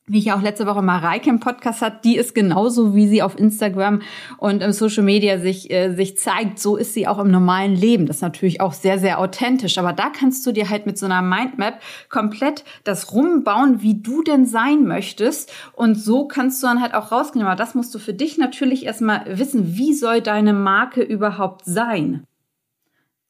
wie 0.08 0.18
ich 0.18 0.32
auch 0.34 0.42
letzte 0.42 0.66
Woche 0.66 0.82
Mareike 0.82 1.30
im 1.30 1.40
Podcast 1.40 1.82
hat, 1.82 2.04
die 2.04 2.18
ist 2.18 2.34
genauso, 2.34 2.96
wie 2.96 3.08
sie 3.08 3.22
auf 3.22 3.38
Instagram 3.38 4.02
und 4.38 4.64
im 4.64 4.72
Social 4.74 5.04
Media 5.04 5.38
sich, 5.38 5.72
äh, 5.72 5.94
sich 5.94 6.18
zeigt, 6.18 6.60
so 6.60 6.76
ist 6.76 6.94
sie 6.94 7.08
auch 7.08 7.20
im 7.20 7.30
normalen 7.30 7.76
Leben. 7.76 8.08
Das 8.08 8.18
ist 8.18 8.22
natürlich 8.22 8.60
auch 8.60 8.74
sehr, 8.74 8.98
sehr 8.98 9.20
authentisch. 9.20 9.78
Aber 9.78 9.94
da 9.94 10.10
kannst 10.10 10.46
du 10.46 10.52
dir 10.52 10.70
halt 10.70 10.88
mit 10.88 10.98
so 10.98 11.06
einer 11.06 11.22
Mindmap 11.22 11.80
komplett 12.10 12.66
das 12.84 13.14
rumbauen, 13.14 13.82
wie 13.82 14.02
du 14.02 14.24
denn 14.24 14.46
sein 14.46 14.86
möchtest. 14.86 15.54
Und 15.74 15.96
so 15.96 16.28
kannst 16.28 16.62
du 16.62 16.68
dann 16.68 16.82
halt 16.82 16.96
auch 16.96 17.12
rausgehen. 17.12 17.46
Aber 17.46 17.56
das 17.56 17.76
musst 17.76 17.94
du 17.94 18.00
für 18.00 18.14
dich 18.14 18.38
natürlich 18.40 18.86
erstmal 18.86 19.38
wissen, 19.38 19.78
wie 19.78 19.94
soll 19.94 20.22
deine 20.22 20.54
Marke 20.54 21.04
überhaupt 21.04 21.66
sein? 21.66 22.26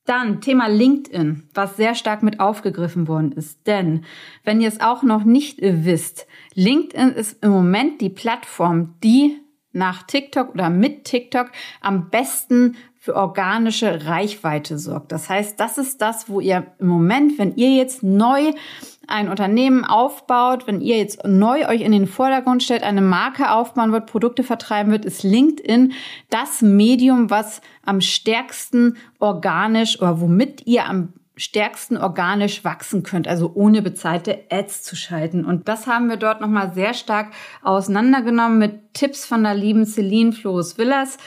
Dann 0.06 0.42
Thema 0.42 0.68
LinkedIn, 0.68 1.50
was 1.54 1.78
sehr 1.78 1.94
stark 1.94 2.24
mit 2.24 2.40
aufgegriffen 2.40 3.08
worden 3.08 3.32
ist. 3.34 3.68
Denn 3.68 4.04
wenn 4.44 4.60
ihr 4.60 4.68
es 4.68 4.82
auch 4.82 5.04
noch 5.04 5.24
nicht 5.24 5.60
wisst, 5.62 6.28
LinkedIn 6.56 7.10
ist 7.10 7.44
im 7.44 7.52
Moment 7.52 8.02
die 8.02 8.10
Plattform, 8.10 8.96
die 9.04 9.38
nach 9.74 10.04
TikTok 10.04 10.54
oder 10.54 10.70
mit 10.70 11.06
TikTok 11.06 11.52
am 11.82 12.10
besten 12.10 12.76
für 13.04 13.16
organische 13.16 14.06
Reichweite 14.06 14.78
sorgt. 14.78 15.12
Das 15.12 15.28
heißt, 15.28 15.60
das 15.60 15.80
ist 15.80 16.04
das, 16.04 16.30
wo 16.30 16.40
ihr 16.40 16.68
im 16.78 16.86
Moment, 16.86 17.40
wenn 17.40 17.56
ihr 17.56 17.72
jetzt 17.72 18.04
neu 18.04 18.54
ein 19.08 19.28
Unternehmen 19.28 19.84
aufbaut, 19.84 20.68
wenn 20.68 20.82
ihr 20.82 21.00
jetzt 21.00 21.26
neu 21.26 21.68
euch 21.68 21.82
in 21.82 21.94
den 21.94 22.06
Vordergrund 22.06 22.62
stellt, 22.62 22.84
eine 22.84 23.02
Marke 23.02 23.50
aufbauen 23.50 23.92
wird, 23.92 24.06
Produkte 24.06 24.44
vertreiben 24.44 24.92
wird, 24.92 25.06
ist 25.06 25.24
LinkedIn 25.24 25.94
das 26.30 26.62
Medium, 26.62 27.32
was 27.32 27.62
am 27.84 28.02
stärksten 28.02 28.98
organisch 29.18 30.00
oder 30.00 30.22
womit 30.22 30.68
ihr 30.68 30.86
am 30.86 31.14
stärksten 31.36 31.98
organisch 31.98 32.64
wachsen 32.64 33.02
könnt, 33.02 33.28
also 33.28 33.52
ohne 33.56 33.82
bezahlte 33.82 34.44
Ads 34.52 34.84
zu 34.84 34.96
schalten. 34.96 35.44
Und 35.44 35.68
das 35.68 35.88
haben 35.88 36.08
wir 36.08 36.18
dort 36.18 36.40
nochmal 36.40 36.76
sehr 36.76 36.94
stark 36.94 37.32
auseinandergenommen 37.64 38.60
mit 38.60 38.94
Tipps 38.94 39.26
von 39.26 39.42
der 39.42 39.56
lieben 39.56 39.88
Celine 39.88 40.34
Flores 40.34 40.78
Villas. 40.78 41.18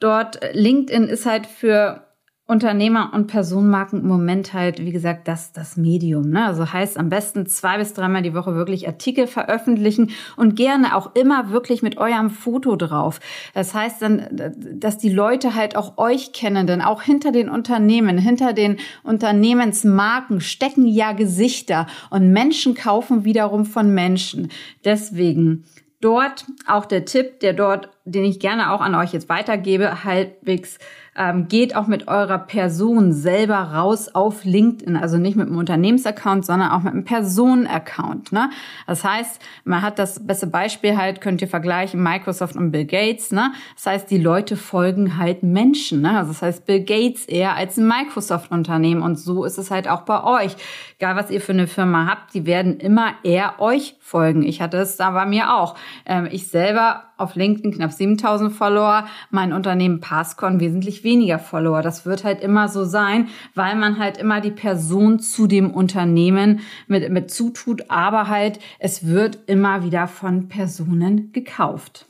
Dort 0.00 0.40
LinkedIn 0.52 1.04
ist 1.04 1.26
halt 1.26 1.46
für 1.46 2.10
Unternehmer 2.50 3.12
und 3.14 3.28
Personenmarken 3.28 4.00
im 4.00 4.08
Moment 4.08 4.52
halt, 4.52 4.84
wie 4.84 4.90
gesagt, 4.90 5.28
das, 5.28 5.52
das 5.52 5.76
Medium. 5.76 6.30
Ne? 6.30 6.46
Also 6.46 6.72
heißt 6.72 6.98
am 6.98 7.08
besten 7.08 7.46
zwei 7.46 7.78
bis 7.78 7.94
dreimal 7.94 8.22
die 8.22 8.34
Woche 8.34 8.56
wirklich 8.56 8.88
Artikel 8.88 9.28
veröffentlichen 9.28 10.10
und 10.36 10.56
gerne 10.56 10.96
auch 10.96 11.14
immer 11.14 11.52
wirklich 11.52 11.80
mit 11.80 11.96
eurem 11.96 12.28
Foto 12.28 12.74
drauf. 12.74 13.20
Das 13.54 13.72
heißt 13.72 14.02
dann, 14.02 14.26
dass 14.74 14.98
die 14.98 15.12
Leute 15.12 15.54
halt 15.54 15.76
auch 15.76 15.96
euch 15.96 16.32
kennen, 16.32 16.66
denn 16.66 16.82
auch 16.82 17.02
hinter 17.02 17.30
den 17.30 17.48
Unternehmen, 17.48 18.18
hinter 18.18 18.52
den 18.52 18.78
Unternehmensmarken 19.04 20.40
stecken 20.40 20.88
ja 20.88 21.12
Gesichter 21.12 21.86
und 22.10 22.32
Menschen 22.32 22.74
kaufen 22.74 23.24
wiederum 23.24 23.64
von 23.64 23.94
Menschen. 23.94 24.48
Deswegen 24.84 25.66
dort 26.00 26.44
auch 26.66 26.86
der 26.86 27.04
Tipp, 27.04 27.40
der 27.40 27.52
dort, 27.52 27.90
den 28.04 28.24
ich 28.24 28.40
gerne 28.40 28.72
auch 28.72 28.80
an 28.80 28.94
euch 28.94 29.12
jetzt 29.12 29.28
weitergebe, 29.28 30.04
halbwegs 30.04 30.78
ähm, 31.16 31.48
geht 31.48 31.74
auch 31.74 31.86
mit 31.86 32.08
eurer 32.08 32.38
Person 32.38 33.12
selber 33.12 33.56
raus 33.56 34.08
auf 34.14 34.44
LinkedIn. 34.44 34.96
Also 34.96 35.18
nicht 35.18 35.36
mit 35.36 35.48
einem 35.48 35.58
Unternehmensaccount, 35.58 36.46
sondern 36.46 36.70
auch 36.70 36.82
mit 36.82 36.92
einem 36.92 37.04
Personenaccount. 37.04 38.32
Ne? 38.32 38.50
Das 38.86 39.04
heißt, 39.04 39.40
man 39.64 39.82
hat 39.82 39.98
das 39.98 40.26
beste 40.26 40.46
Beispiel 40.46 40.96
halt, 40.96 41.20
könnt 41.20 41.42
ihr 41.42 41.48
vergleichen, 41.48 42.02
Microsoft 42.02 42.56
und 42.56 42.70
Bill 42.70 42.84
Gates. 42.84 43.32
Ne? 43.32 43.52
Das 43.74 43.86
heißt, 43.86 44.10
die 44.10 44.18
Leute 44.18 44.56
folgen 44.56 45.18
halt 45.18 45.42
Menschen. 45.42 46.02
Ne? 46.02 46.16
Also 46.16 46.32
das 46.32 46.42
heißt, 46.42 46.66
Bill 46.66 46.84
Gates 46.84 47.26
eher 47.26 47.56
als 47.56 47.76
ein 47.76 47.88
Microsoft-Unternehmen. 47.88 49.02
Und 49.02 49.18
so 49.18 49.44
ist 49.44 49.58
es 49.58 49.70
halt 49.70 49.88
auch 49.88 50.02
bei 50.02 50.22
euch. 50.22 50.56
Egal, 50.98 51.16
was 51.16 51.30
ihr 51.30 51.40
für 51.40 51.52
eine 51.52 51.66
Firma 51.66 52.06
habt, 52.06 52.34
die 52.34 52.46
werden 52.46 52.78
immer 52.78 53.12
eher 53.24 53.60
euch 53.60 53.96
folgen. 54.00 54.42
Ich 54.42 54.60
hatte 54.60 54.78
es 54.78 54.96
da 54.96 55.10
bei 55.10 55.26
mir 55.26 55.54
auch. 55.54 55.74
Ähm, 56.06 56.28
ich 56.30 56.48
selber 56.48 57.04
auf 57.20 57.34
LinkedIn 57.34 57.72
knapp 57.72 57.92
7000 57.92 58.52
Follower, 58.52 59.06
mein 59.30 59.52
Unternehmen 59.52 60.00
Passcon 60.00 60.58
wesentlich 60.58 60.99
weniger 61.04 61.38
Follower. 61.38 61.82
Das 61.82 62.06
wird 62.06 62.24
halt 62.24 62.40
immer 62.42 62.68
so 62.68 62.84
sein, 62.84 63.28
weil 63.54 63.76
man 63.76 63.98
halt 63.98 64.18
immer 64.18 64.40
die 64.40 64.50
Person 64.50 65.18
zu 65.20 65.46
dem 65.46 65.70
Unternehmen 65.70 66.60
mit, 66.86 67.10
mit 67.10 67.30
zutut, 67.30 67.90
aber 67.90 68.28
halt 68.28 68.58
es 68.78 69.06
wird 69.06 69.38
immer 69.46 69.84
wieder 69.84 70.08
von 70.08 70.48
Personen 70.48 71.32
gekauft. 71.32 72.06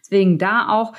Deswegen 0.00 0.38
da 0.38 0.68
auch 0.68 0.92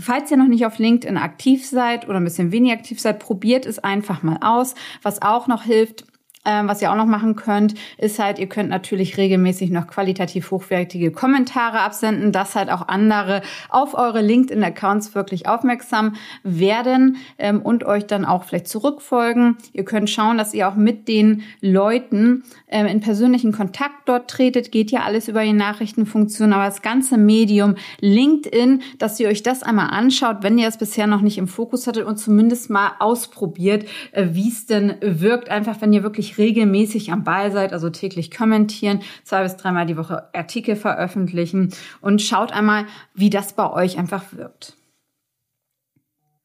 Falls 0.00 0.30
ihr 0.30 0.38
noch 0.38 0.48
nicht 0.48 0.64
auf 0.64 0.78
LinkedIn 0.78 1.18
aktiv 1.18 1.66
seid 1.66 2.08
oder 2.08 2.18
ein 2.18 2.24
bisschen 2.24 2.52
weniger 2.52 2.74
aktiv 2.74 2.98
seid, 2.98 3.18
probiert 3.18 3.66
es 3.66 3.78
einfach 3.78 4.22
mal 4.22 4.38
aus. 4.40 4.74
Was 5.02 5.20
auch 5.20 5.46
noch 5.46 5.64
hilft, 5.64 6.04
ähm, 6.46 6.68
was 6.68 6.80
ihr 6.80 6.90
auch 6.90 6.96
noch 6.96 7.06
machen 7.06 7.36
könnt, 7.36 7.74
ist 7.98 8.18
halt, 8.18 8.38
ihr 8.38 8.48
könnt 8.48 8.70
natürlich 8.70 9.18
regelmäßig 9.18 9.70
noch 9.70 9.86
qualitativ 9.86 10.50
hochwertige 10.50 11.10
Kommentare 11.10 11.80
absenden, 11.80 12.32
dass 12.32 12.54
halt 12.54 12.70
auch 12.70 12.88
andere 12.88 13.42
auf 13.68 13.92
eure 13.92 14.22
LinkedIn-Accounts 14.22 15.14
wirklich 15.14 15.46
aufmerksam 15.46 16.14
werden 16.42 17.18
ähm, 17.38 17.60
und 17.60 17.84
euch 17.84 18.06
dann 18.06 18.24
auch 18.24 18.44
vielleicht 18.44 18.68
zurückfolgen. 18.68 19.58
Ihr 19.74 19.84
könnt 19.84 20.08
schauen, 20.08 20.38
dass 20.38 20.54
ihr 20.54 20.66
auch 20.66 20.76
mit 20.76 21.08
den 21.08 21.42
Leuten 21.60 22.44
ähm, 22.68 22.86
in 22.86 23.00
persönlichen 23.00 23.52
Kontakt 23.52 24.08
dort 24.08 24.30
tretet. 24.30 24.72
Geht 24.72 24.90
ja 24.90 25.02
alles 25.02 25.28
über 25.28 25.42
die 25.42 25.52
Nachrichtenfunktion, 25.52 26.54
aber 26.54 26.64
das 26.64 26.80
ganze 26.80 27.18
Medium 27.18 27.74
LinkedIn, 28.00 28.80
dass 28.98 29.20
ihr 29.20 29.28
euch 29.28 29.42
das 29.42 29.62
einmal 29.62 29.90
anschaut, 29.90 30.38
wenn 30.40 30.56
ihr 30.56 30.68
es 30.68 30.78
bisher 30.78 31.06
noch 31.06 31.20
nicht 31.20 31.36
im 31.36 31.48
Fokus 31.48 31.86
hattet 31.86 32.06
und 32.06 32.16
zumindest 32.16 32.70
mal 32.70 32.92
ausprobiert, 32.98 33.84
äh, 34.12 34.28
wie 34.32 34.48
es 34.48 34.64
denn 34.64 34.94
wirkt, 35.02 35.50
einfach 35.50 35.82
wenn 35.82 35.92
ihr 35.92 36.02
wirklich 36.02 36.29
wirklich 36.30 36.38
regelmäßig 36.38 37.12
am 37.12 37.24
Ball 37.24 37.52
seid, 37.52 37.72
also 37.72 37.90
täglich 37.90 38.30
kommentieren, 38.30 39.00
zwei 39.24 39.42
bis 39.42 39.56
dreimal 39.56 39.86
die 39.86 39.96
Woche 39.96 40.34
Artikel 40.34 40.76
veröffentlichen 40.76 41.72
und 42.00 42.22
schaut 42.22 42.52
einmal, 42.52 42.86
wie 43.14 43.30
das 43.30 43.54
bei 43.54 43.70
euch 43.70 43.98
einfach 43.98 44.24
wirkt. 44.32 44.76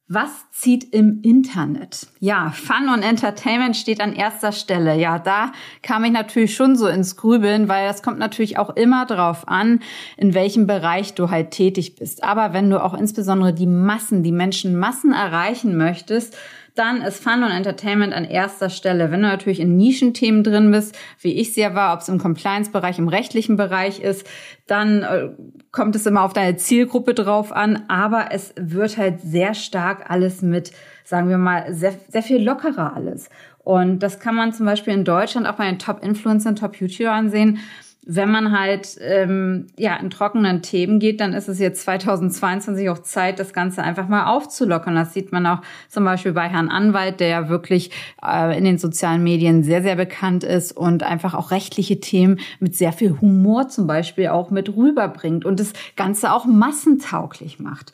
Was 0.08 0.52
zieht 0.52 0.94
im 0.94 1.22
Internet? 1.24 2.06
Ja, 2.20 2.52
Fun 2.52 2.90
und 2.94 3.02
Entertainment 3.02 3.76
steht 3.76 4.02
an 4.02 4.14
erster 4.14 4.52
Stelle. 4.52 4.96
Ja, 5.00 5.18
da 5.18 5.52
kam 5.82 6.04
ich 6.04 6.12
natürlich 6.12 6.54
schon 6.54 6.76
so 6.76 6.86
ins 6.86 7.16
Grübeln, 7.16 7.70
weil 7.70 7.88
das 7.88 8.04
kommt 8.04 8.20
natürlich 8.20 8.60
auch 8.60 8.76
immer 8.76 9.08
drauf 9.08 9.48
an, 9.48 9.80
in 10.16 10.36
welchem 10.36 10.68
Bereich 10.68 11.16
du 11.16 11.32
halt 11.32 11.50
tätig 11.50 11.96
bist. 11.96 12.24
Aber 12.24 12.54
wenn 12.54 12.70
du 12.70 12.84
auch 12.84 12.94
insbesondere 12.94 13.52
die 13.52 13.66
Massen, 13.66 14.22
die 14.22 14.32
Menschen 14.32 14.78
Massen 14.78 15.12
erreichen 15.12 15.76
möchtest, 15.76 16.38
dann 16.76 17.02
ist 17.02 17.24
Fun 17.24 17.44
und 17.44 17.52
Entertainment 17.52 18.14
an 18.14 18.26
erster 18.26 18.70
Stelle. 18.70 19.12
Wenn 19.12 19.22
du 19.22 19.28
natürlich 19.28 19.60
in 19.60 19.76
Nischenthemen 19.78 20.44
drin 20.44 20.72
bist, 20.72 20.98
wie 21.22 21.34
ich 21.34 21.50
es 21.50 21.56
ja 21.56 21.74
war, 21.74 21.94
ob 21.94 22.02
es 22.02 22.10
im 22.10 22.20
Compliance-Bereich, 22.20 23.00
im 23.00 23.08
rechtlichen 23.08 23.56
Bereich 23.56 24.02
ist, 24.02 24.28
dann 24.68 25.04
äh, 25.04 25.30
kommt 25.72 25.96
es 25.96 26.06
immer 26.06 26.24
auf 26.24 26.34
deine 26.34 26.58
Zielgruppe 26.58 27.14
drauf 27.14 27.52
an. 27.52 27.84
Aber 27.88 28.28
es 28.32 28.54
wird 28.58 28.98
halt 28.98 29.22
sehr 29.22 29.54
stark 29.54 30.10
alles 30.10 30.42
mit, 30.42 30.72
sagen 31.04 31.30
wir 31.30 31.38
mal, 31.38 31.74
sehr, 31.74 31.94
sehr 32.10 32.24
viel 32.24 32.44
lockerer 32.44 32.94
alles. 32.96 33.30
Und 33.64 34.00
das 34.00 34.20
kann 34.20 34.36
man 34.36 34.54
zum 34.54 34.66
Beispiel 34.68 34.94
in 34.94 35.06
Deutschland 35.06 35.48
auch 35.48 35.56
bei 35.56 35.66
den 35.66 35.80
Top-Influencern, 35.80 36.56
Top-YouTubern 36.56 37.30
sehen 37.30 37.60
wenn 38.06 38.30
man 38.30 38.58
halt 38.58 38.98
ähm, 39.02 39.68
ja 39.78 39.96
in 39.96 40.12
trockenen 40.12 40.62
Themen 40.62 41.00
geht, 41.00 41.20
dann 41.20 41.34
ist 41.34 41.48
es 41.48 41.60
jetzt 41.60 41.82
2022 41.82 42.90
auch 42.90 43.00
Zeit, 43.00 43.40
das 43.40 43.52
Ganze 43.52 43.82
einfach 43.82 44.08
mal 44.08 44.28
aufzulockern. 44.28 44.96
Das 44.96 45.14
sieht 45.14 45.32
man 45.32 45.46
auch 45.48 45.62
zum 45.90 46.06
Beispiel 46.06 46.34
bei 46.34 46.48
Herrn 46.48 46.70
Anwalt, 46.70 47.20
der 47.20 47.28
ja 47.30 47.50
wirklich 47.50 47.92
äh, 48.24 48.56
in 48.56 48.64
den 48.64 48.78
sozialen 48.78 49.24
Medien 49.24 49.64
sehr, 49.64 49.82
sehr 49.82 49.96
bekannt 49.96 50.44
ist 50.44 50.72
und 50.72 51.04
einfach 51.04 51.34
auch 51.34 51.50
rechtliche 51.50 52.00
Themen 52.00 52.40
mit 52.60 52.76
sehr 52.76 52.94
viel 52.94 53.20
Humor 53.20 53.70
zum 53.70 53.88
Beispiel 53.88 54.28
auch 54.28 54.52
mit 54.52 54.76
rüberbringt 54.76 55.44
und 55.44 55.60
das 55.60 55.74
Ganze 55.96 56.32
auch 56.32 56.46
massentauglich 56.46 57.60
macht. 57.60 57.92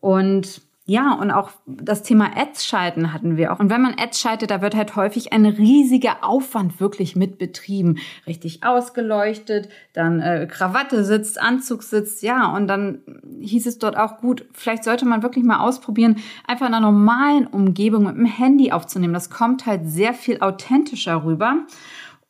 Und 0.00 0.60
ja, 0.92 1.14
und 1.14 1.30
auch 1.30 1.52
das 1.64 2.02
Thema 2.02 2.36
Ads 2.36 2.66
schalten 2.66 3.14
hatten 3.14 3.38
wir 3.38 3.50
auch. 3.50 3.60
Und 3.60 3.70
wenn 3.70 3.80
man 3.80 3.94
Ads 3.98 4.20
schaltet, 4.20 4.50
da 4.50 4.60
wird 4.60 4.74
halt 4.74 4.94
häufig 4.94 5.32
ein 5.32 5.46
riesiger 5.46 6.18
Aufwand 6.20 6.80
wirklich 6.80 7.16
mit 7.16 7.38
betrieben. 7.38 7.96
Richtig 8.26 8.62
ausgeleuchtet, 8.62 9.70
dann 9.94 10.20
äh, 10.20 10.46
Krawatte 10.46 11.02
sitzt, 11.02 11.40
Anzug 11.40 11.82
sitzt, 11.82 12.22
ja. 12.22 12.54
Und 12.54 12.66
dann 12.68 12.98
hieß 13.40 13.64
es 13.64 13.78
dort 13.78 13.96
auch 13.96 14.18
gut, 14.18 14.44
vielleicht 14.52 14.84
sollte 14.84 15.06
man 15.06 15.22
wirklich 15.22 15.46
mal 15.46 15.60
ausprobieren, 15.60 16.16
einfach 16.46 16.68
in 16.68 16.74
einer 16.74 16.86
normalen 16.86 17.46
Umgebung 17.46 18.04
mit 18.04 18.16
dem 18.16 18.26
Handy 18.26 18.70
aufzunehmen. 18.70 19.14
Das 19.14 19.30
kommt 19.30 19.64
halt 19.64 19.88
sehr 19.88 20.12
viel 20.12 20.42
authentischer 20.42 21.24
rüber. 21.24 21.64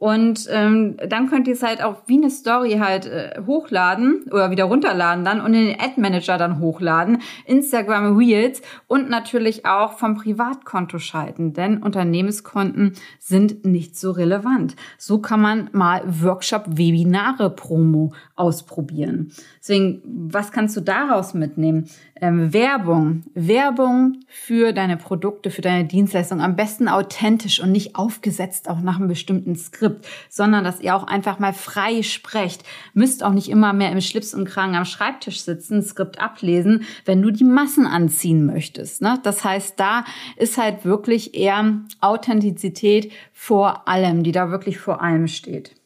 Und 0.02 0.48
ähm, 0.50 0.96
dann 1.06 1.30
könnt 1.30 1.46
ihr 1.46 1.54
es 1.54 1.62
halt 1.62 1.80
auch 1.80 1.98
wie 2.06 2.16
eine 2.16 2.28
Story 2.28 2.78
halt 2.80 3.06
äh, 3.06 3.40
hochladen 3.46 4.24
oder 4.32 4.50
wieder 4.50 4.64
runterladen 4.64 5.24
dann 5.24 5.40
und 5.40 5.54
in 5.54 5.66
den 5.66 5.80
Ad 5.80 5.92
Manager 5.96 6.38
dann 6.38 6.58
hochladen, 6.58 7.22
Instagram 7.46 8.16
Reels 8.16 8.62
und 8.88 9.08
natürlich 9.08 9.64
auch 9.64 9.92
vom 9.92 10.16
Privatkonto 10.16 10.98
schalten, 10.98 11.52
denn 11.52 11.78
Unternehmenskonten 11.78 12.94
sind 13.20 13.64
nicht 13.64 13.96
so 13.96 14.10
relevant. 14.10 14.74
So 14.98 15.20
kann 15.20 15.40
man 15.40 15.70
mal 15.70 16.02
Workshop 16.04 16.64
Webinare 16.66 17.50
Promo 17.50 18.12
ausprobieren. 18.42 19.30
Deswegen, 19.60 20.02
was 20.04 20.50
kannst 20.50 20.76
du 20.76 20.80
daraus 20.80 21.32
mitnehmen? 21.32 21.88
Ähm, 22.20 22.52
Werbung. 22.52 23.22
Werbung 23.34 24.18
für 24.26 24.72
deine 24.72 24.96
Produkte, 24.96 25.50
für 25.50 25.62
deine 25.62 25.84
Dienstleistung. 25.84 26.40
Am 26.40 26.56
besten 26.56 26.88
authentisch 26.88 27.62
und 27.62 27.70
nicht 27.70 27.94
aufgesetzt 27.94 28.68
auch 28.68 28.80
nach 28.80 28.98
einem 28.98 29.06
bestimmten 29.06 29.54
Skript, 29.54 30.06
sondern 30.28 30.64
dass 30.64 30.80
ihr 30.80 30.96
auch 30.96 31.04
einfach 31.04 31.38
mal 31.38 31.52
frei 31.52 32.02
sprecht. 32.02 32.64
Müsst 32.94 33.22
auch 33.22 33.32
nicht 33.32 33.48
immer 33.48 33.72
mehr 33.72 33.92
im 33.92 34.00
Schlips 34.00 34.34
und 34.34 34.44
Kragen 34.44 34.74
am 34.74 34.84
Schreibtisch 34.84 35.42
sitzen, 35.42 35.80
Skript 35.82 36.20
ablesen, 36.20 36.82
wenn 37.04 37.22
du 37.22 37.30
die 37.30 37.44
Massen 37.44 37.86
anziehen 37.86 38.44
möchtest. 38.44 39.02
Ne? 39.02 39.20
Das 39.22 39.44
heißt, 39.44 39.78
da 39.78 40.04
ist 40.36 40.58
halt 40.58 40.84
wirklich 40.84 41.34
eher 41.34 41.80
Authentizität 42.00 43.12
vor 43.32 43.86
allem, 43.86 44.24
die 44.24 44.32
da 44.32 44.50
wirklich 44.50 44.78
vor 44.78 45.00
allem 45.00 45.28
steht. 45.28 45.76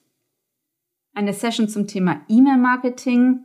Eine 1.16 1.32
Session 1.32 1.66
zum 1.66 1.86
Thema 1.86 2.20
E-Mail-Marketing 2.28 3.40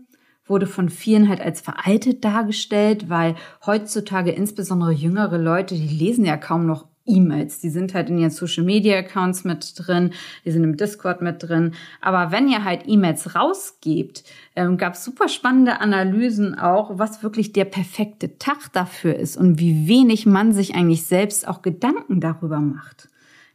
wurde 0.45 0.67
von 0.67 0.89
vielen 0.89 1.29
halt 1.29 1.39
als 1.39 1.61
veraltet 1.61 2.25
dargestellt, 2.25 3.09
weil 3.09 3.35
heutzutage 3.65 4.31
insbesondere 4.31 4.91
jüngere 4.91 5.37
Leute, 5.37 5.75
die 5.75 5.87
lesen 5.87 6.25
ja 6.25 6.35
kaum 6.35 6.65
noch 6.65 6.87
E-Mails. 7.05 7.61
Die 7.61 7.69
sind 7.69 7.93
halt 7.93 8.09
in 8.09 8.17
ihren 8.17 8.29
Social 8.29 8.65
Media 8.65 8.97
Accounts 8.97 9.45
mit 9.45 9.73
drin, 9.77 10.11
die 10.43 10.51
sind 10.51 10.65
im 10.65 10.75
Discord 10.75 11.21
mit 11.21 11.43
drin. 11.43 11.73
Aber 12.01 12.33
wenn 12.33 12.49
ihr 12.49 12.65
halt 12.65 12.81
E-Mails 12.87 13.35
rausgebt, 13.35 14.25
ähm, 14.57 14.75
gab 14.75 14.95
es 14.95 15.05
super 15.05 15.29
spannende 15.29 15.79
Analysen 15.79 16.59
auch, 16.59 16.99
was 16.99 17.23
wirklich 17.23 17.53
der 17.53 17.63
perfekte 17.63 18.37
Tag 18.37 18.73
dafür 18.73 19.15
ist 19.15 19.37
und 19.37 19.59
wie 19.59 19.87
wenig 19.87 20.25
man 20.25 20.51
sich 20.51 20.75
eigentlich 20.75 21.05
selbst 21.05 21.47
auch 21.47 21.61
Gedanken 21.61 22.19
darüber 22.19 22.59
macht. 22.59 23.07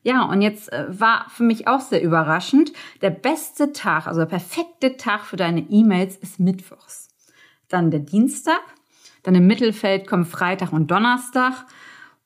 Ja, 0.07 0.23
und 0.23 0.41
jetzt 0.41 0.73
äh, 0.73 0.87
war 0.89 1.27
für 1.31 1.43
mich 1.43 1.67
auch 1.67 1.81
sehr 1.81 2.01
überraschend, 2.01 2.73
der 3.03 3.11
beste 3.11 3.73
Tag, 3.73 4.07
also 4.07 4.21
der 4.21 4.27
perfekte 4.27 4.97
Tag 4.97 5.25
für 5.25 5.37
deine 5.37 5.63
E-Mails 5.69 6.15
ist 6.15 6.39
Mittwochs. 6.39 7.09
Dann 7.69 7.91
der 7.91 7.99
Dienstag, 7.99 8.61
dann 9.25 9.35
im 9.35 9.49
Mittelfeld 9.49 10.07
kommen 10.07 10.25
Freitag 10.25 10.73
und 10.73 10.93
Donnerstag 10.93 11.67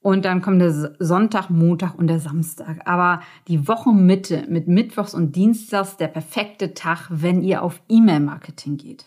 und 0.02 0.26
dann 0.26 0.42
kommt 0.42 0.60
der 0.60 0.94
Sonntag, 0.99 1.49
Montag 1.49 1.94
und 1.94 2.08
der 2.08 2.20
Samstag. 2.20 2.82
Aber 2.84 3.22
die 3.49 3.66
Wochenmitte 3.66 4.44
mit 4.50 4.68
Mittwochs 4.68 5.14
und 5.14 5.34
Dienstags 5.34 5.96
der 5.96 6.08
perfekte 6.08 6.75
Tag, 6.75 7.06
wenn 7.08 7.40
ihr 7.40 7.62
auf 7.62 7.80
E-Mail-Marketing 7.88 8.76
geht. 8.76 9.06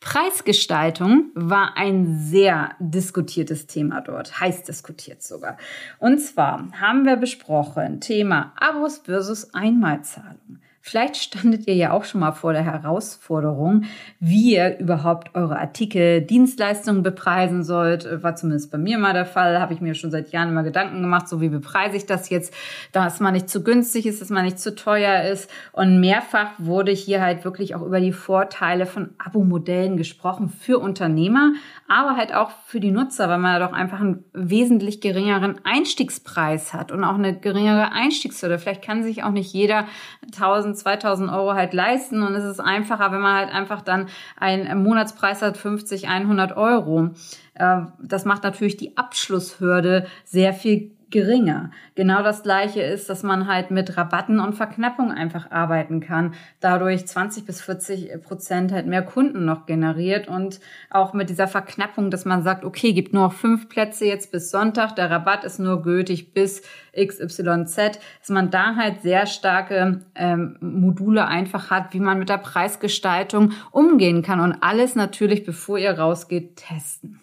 Preisgestaltung 0.00 1.30
war 1.34 1.76
ein 1.76 2.18
sehr 2.18 2.74
diskutiertes 2.78 3.66
Thema 3.66 4.00
dort, 4.00 4.40
heiß 4.40 4.62
diskutiert 4.62 5.22
sogar. 5.22 5.58
Und 5.98 6.18
zwar 6.18 6.68
haben 6.72 7.04
wir 7.04 7.16
besprochen 7.16 8.00
Thema 8.00 8.54
Abos 8.56 8.98
versus 9.04 9.52
Einmalzahlung. 9.52 10.58
Vielleicht 10.90 11.18
standet 11.18 11.68
ihr 11.68 11.76
ja 11.76 11.92
auch 11.92 12.02
schon 12.02 12.20
mal 12.20 12.32
vor 12.32 12.52
der 12.52 12.64
Herausforderung, 12.64 13.84
wie 14.18 14.56
ihr 14.56 14.80
überhaupt 14.80 15.36
eure 15.36 15.56
Artikel, 15.56 16.20
Dienstleistungen 16.20 17.04
bepreisen 17.04 17.62
sollt. 17.62 18.08
War 18.24 18.34
zumindest 18.34 18.72
bei 18.72 18.78
mir 18.78 18.98
mal 18.98 19.12
der 19.12 19.24
Fall. 19.24 19.60
Habe 19.60 19.72
ich 19.72 19.80
mir 19.80 19.94
schon 19.94 20.10
seit 20.10 20.32
Jahren 20.32 20.48
immer 20.48 20.64
Gedanken 20.64 21.00
gemacht, 21.00 21.28
so 21.28 21.40
wie 21.40 21.48
bepreise 21.48 21.96
ich 21.96 22.06
das 22.06 22.28
jetzt, 22.28 22.52
dass 22.90 23.20
man 23.20 23.34
nicht 23.34 23.48
zu 23.48 23.62
günstig 23.62 24.04
ist, 24.04 24.20
dass 24.20 24.30
man 24.30 24.44
nicht 24.44 24.58
zu 24.58 24.74
teuer 24.74 25.22
ist. 25.30 25.48
Und 25.70 26.00
mehrfach 26.00 26.50
wurde 26.58 26.90
hier 26.90 27.22
halt 27.22 27.44
wirklich 27.44 27.76
auch 27.76 27.82
über 27.82 28.00
die 28.00 28.10
Vorteile 28.10 28.84
von 28.84 29.10
Abo-Modellen 29.18 29.96
gesprochen 29.96 30.48
für 30.48 30.80
Unternehmer, 30.80 31.52
aber 31.86 32.16
halt 32.16 32.34
auch 32.34 32.50
für 32.66 32.80
die 32.80 32.90
Nutzer, 32.90 33.28
weil 33.28 33.38
man 33.38 33.60
doch 33.60 33.72
einfach 33.72 34.00
einen 34.00 34.24
wesentlich 34.32 35.00
geringeren 35.00 35.60
Einstiegspreis 35.62 36.74
hat 36.74 36.90
und 36.90 37.04
auch 37.04 37.14
eine 37.14 37.38
geringere 37.38 37.92
Einstiegshürde. 37.92 38.58
Vielleicht 38.58 38.82
kann 38.82 39.04
sich 39.04 39.22
auch 39.22 39.30
nicht 39.30 39.52
jeder 39.52 39.86
1000 40.34 40.79
1000, 40.79 40.79
2000 40.80 41.30
Euro 41.30 41.54
halt 41.54 41.72
leisten 41.72 42.22
und 42.22 42.34
es 42.34 42.44
ist 42.44 42.60
einfacher, 42.60 43.12
wenn 43.12 43.20
man 43.20 43.36
halt 43.36 43.54
einfach 43.54 43.82
dann 43.82 44.08
einen 44.38 44.82
Monatspreis 44.82 45.42
hat, 45.42 45.56
50, 45.56 46.08
100 46.08 46.56
Euro. 46.56 47.10
Äh, 47.54 47.82
das 48.02 48.24
macht 48.24 48.42
natürlich 48.42 48.76
die 48.76 48.96
Abschlusshürde 48.96 50.06
sehr 50.24 50.52
viel 50.52 50.92
geringer. 51.10 51.70
Genau 51.94 52.22
das 52.22 52.42
gleiche 52.42 52.82
ist, 52.82 53.08
dass 53.10 53.22
man 53.22 53.46
halt 53.46 53.70
mit 53.70 53.96
Rabatten 53.96 54.40
und 54.40 54.54
Verknappung 54.54 55.10
einfach 55.10 55.50
arbeiten 55.50 56.00
kann. 56.00 56.34
Dadurch 56.60 57.06
20 57.06 57.44
bis 57.44 57.60
40 57.60 58.22
Prozent 58.22 58.72
halt 58.72 58.86
mehr 58.86 59.02
Kunden 59.02 59.44
noch 59.44 59.66
generiert 59.66 60.28
und 60.28 60.60
auch 60.90 61.12
mit 61.12 61.30
dieser 61.30 61.48
Verknappung, 61.48 62.10
dass 62.10 62.24
man 62.24 62.42
sagt, 62.42 62.64
okay, 62.64 62.92
gibt 62.92 63.12
nur 63.12 63.24
noch 63.24 63.32
fünf 63.32 63.68
Plätze 63.68 64.06
jetzt 64.06 64.32
bis 64.32 64.50
Sonntag, 64.50 64.96
der 64.96 65.10
Rabatt 65.10 65.44
ist 65.44 65.58
nur 65.58 65.82
gültig 65.82 66.32
bis 66.32 66.62
XYZ, 66.96 67.98
dass 68.20 68.28
man 68.28 68.50
da 68.50 68.76
halt 68.76 69.02
sehr 69.02 69.26
starke 69.26 70.04
ähm, 70.14 70.56
Module 70.60 71.26
einfach 71.26 71.70
hat, 71.70 71.92
wie 71.92 72.00
man 72.00 72.18
mit 72.18 72.28
der 72.28 72.38
Preisgestaltung 72.38 73.52
umgehen 73.70 74.22
kann 74.22 74.40
und 74.40 74.62
alles 74.62 74.94
natürlich, 74.94 75.44
bevor 75.44 75.78
ihr 75.78 75.98
rausgeht, 75.98 76.56
testen. 76.56 77.20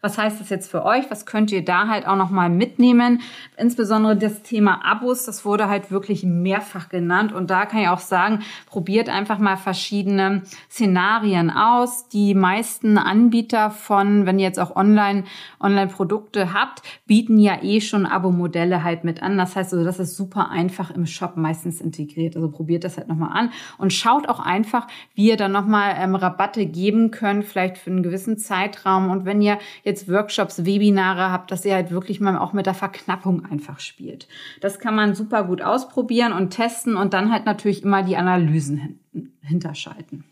Was 0.00 0.16
heißt 0.16 0.40
das 0.40 0.48
jetzt 0.50 0.70
für 0.70 0.84
euch? 0.84 1.10
Was 1.10 1.26
könnt 1.26 1.50
ihr 1.50 1.64
da 1.64 1.88
halt 1.88 2.06
auch 2.06 2.16
nochmal 2.16 2.50
mitnehmen? 2.50 3.20
Insbesondere 3.56 4.16
das 4.16 4.42
Thema 4.42 4.84
Abos, 4.84 5.24
das 5.24 5.44
wurde 5.44 5.68
halt 5.68 5.90
wirklich 5.90 6.24
mehrfach 6.24 6.88
genannt. 6.88 7.32
Und 7.32 7.50
da 7.50 7.66
kann 7.66 7.80
ich 7.80 7.88
auch 7.88 7.98
sagen, 7.98 8.40
probiert 8.66 9.08
einfach 9.08 9.38
mal 9.38 9.56
verschiedene 9.56 10.42
Szenarien 10.70 11.50
aus. 11.50 12.08
Die 12.08 12.34
meisten 12.34 12.96
Anbieter 12.96 13.70
von, 13.70 14.26
wenn 14.26 14.38
ihr 14.38 14.46
jetzt 14.46 14.60
auch 14.60 14.76
online, 14.76 15.24
Online-Produkte 15.60 16.52
habt, 16.52 16.82
bieten 17.06 17.38
ja 17.38 17.62
eh 17.62 17.80
schon 17.80 18.06
Abo-Modelle 18.06 18.84
halt 18.84 19.02
mit 19.04 19.22
an. 19.22 19.36
Das 19.36 19.56
heißt 19.56 19.72
also, 19.72 19.84
das 19.84 19.98
ist 19.98 20.16
super 20.16 20.50
einfach 20.50 20.90
im 20.90 21.06
Shop 21.06 21.36
meistens 21.36 21.80
integriert. 21.80 22.36
Also 22.36 22.50
probiert 22.50 22.84
das 22.84 22.96
halt 22.96 23.08
nochmal 23.08 23.36
an 23.36 23.50
und 23.78 23.92
schaut 23.92 24.28
auch 24.28 24.40
einfach, 24.40 24.86
wie 25.14 25.28
ihr 25.28 25.36
dann 25.36 25.52
nochmal 25.52 25.96
ähm, 25.98 26.14
Rabatte 26.14 26.66
geben 26.66 27.10
könnt, 27.10 27.44
vielleicht 27.44 27.78
für 27.78 27.90
einen 27.90 28.02
gewissen 28.02 28.38
Zeitraum. 28.38 29.10
Und 29.10 29.24
wenn 29.24 29.42
ihr 29.42 29.58
jetzt 29.88 30.08
Workshops, 30.08 30.64
Webinare 30.64 31.32
habt, 31.32 31.50
dass 31.50 31.64
ihr 31.64 31.74
halt 31.74 31.90
wirklich 31.90 32.20
mal 32.20 32.36
auch 32.38 32.52
mit 32.52 32.66
der 32.66 32.74
Verknappung 32.74 33.44
einfach 33.44 33.80
spielt. 33.80 34.28
Das 34.60 34.78
kann 34.78 34.94
man 34.94 35.14
super 35.14 35.44
gut 35.44 35.62
ausprobieren 35.62 36.32
und 36.32 36.50
testen 36.50 36.96
und 36.96 37.14
dann 37.14 37.32
halt 37.32 37.46
natürlich 37.46 37.82
immer 37.82 38.02
die 38.02 38.16
Analysen 38.16 39.00
hinterschalten. 39.42 40.24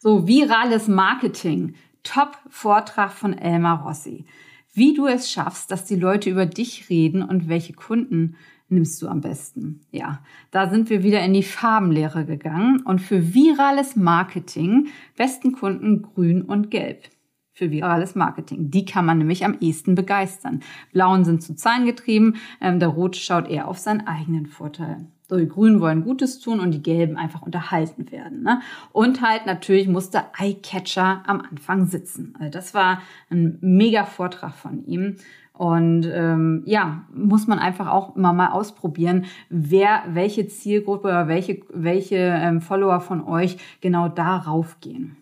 So, 0.00 0.26
virales 0.26 0.88
Marketing. 0.88 1.74
Top-Vortrag 2.02 3.12
von 3.12 3.36
Elmar 3.36 3.84
Rossi. 3.84 4.24
Wie 4.72 4.94
du 4.94 5.06
es 5.06 5.30
schaffst, 5.30 5.70
dass 5.70 5.84
die 5.84 5.96
Leute 5.96 6.30
über 6.30 6.46
dich 6.46 6.88
reden 6.88 7.22
und 7.22 7.48
welche 7.48 7.72
Kunden 7.72 8.36
nimmst 8.68 9.02
du 9.02 9.08
am 9.08 9.20
besten? 9.20 9.80
Ja, 9.90 10.22
da 10.50 10.70
sind 10.70 10.90
wir 10.90 11.02
wieder 11.02 11.22
in 11.22 11.34
die 11.34 11.42
Farbenlehre 11.42 12.24
gegangen 12.24 12.82
und 12.84 13.00
für 13.00 13.34
virales 13.34 13.96
Marketing 13.96 14.88
besten 15.16 15.52
Kunden 15.52 16.02
grün 16.02 16.42
und 16.42 16.70
gelb 16.70 17.08
für 17.58 17.72
virales 17.72 18.14
Marketing. 18.14 18.70
Die 18.70 18.84
kann 18.84 19.04
man 19.04 19.18
nämlich 19.18 19.44
am 19.44 19.56
ehesten 19.60 19.96
begeistern. 19.96 20.60
Blauen 20.92 21.24
sind 21.24 21.42
zu 21.42 21.56
Zahlen 21.56 21.86
getrieben, 21.86 22.36
ähm, 22.60 22.78
der 22.78 22.88
Rote 22.88 23.18
schaut 23.18 23.48
eher 23.48 23.66
auf 23.66 23.78
seinen 23.78 24.06
eigenen 24.06 24.46
Vorteil. 24.46 25.06
So, 25.28 25.36
die 25.36 25.48
Grünen 25.48 25.80
wollen 25.80 26.04
Gutes 26.04 26.38
tun 26.38 26.60
und 26.60 26.70
die 26.70 26.82
Gelben 26.82 27.18
einfach 27.18 27.42
unterhalten 27.42 28.10
werden. 28.10 28.42
Ne? 28.44 28.60
Und 28.92 29.20
halt 29.20 29.44
natürlich 29.44 29.88
muss 29.88 30.08
der 30.08 30.30
Eyecatcher 30.38 31.22
am 31.26 31.42
Anfang 31.42 31.86
sitzen. 31.86 32.34
Also 32.38 32.50
das 32.50 32.72
war 32.72 33.02
ein 33.28 33.58
mega 33.60 34.04
Vortrag 34.04 34.54
von 34.54 34.86
ihm. 34.86 35.16
Und 35.52 36.08
ähm, 36.10 36.62
ja, 36.64 37.02
muss 37.12 37.48
man 37.48 37.58
einfach 37.58 37.88
auch 37.88 38.14
immer 38.14 38.32
mal 38.32 38.52
ausprobieren, 38.52 39.24
wer, 39.50 40.04
welche 40.08 40.46
Zielgruppe 40.46 41.08
oder 41.08 41.26
welche, 41.26 41.62
welche 41.74 42.16
ähm, 42.16 42.60
Follower 42.60 43.00
von 43.00 43.22
euch 43.24 43.58
genau 43.80 44.08
darauf 44.08 44.78
gehen. 44.80 45.16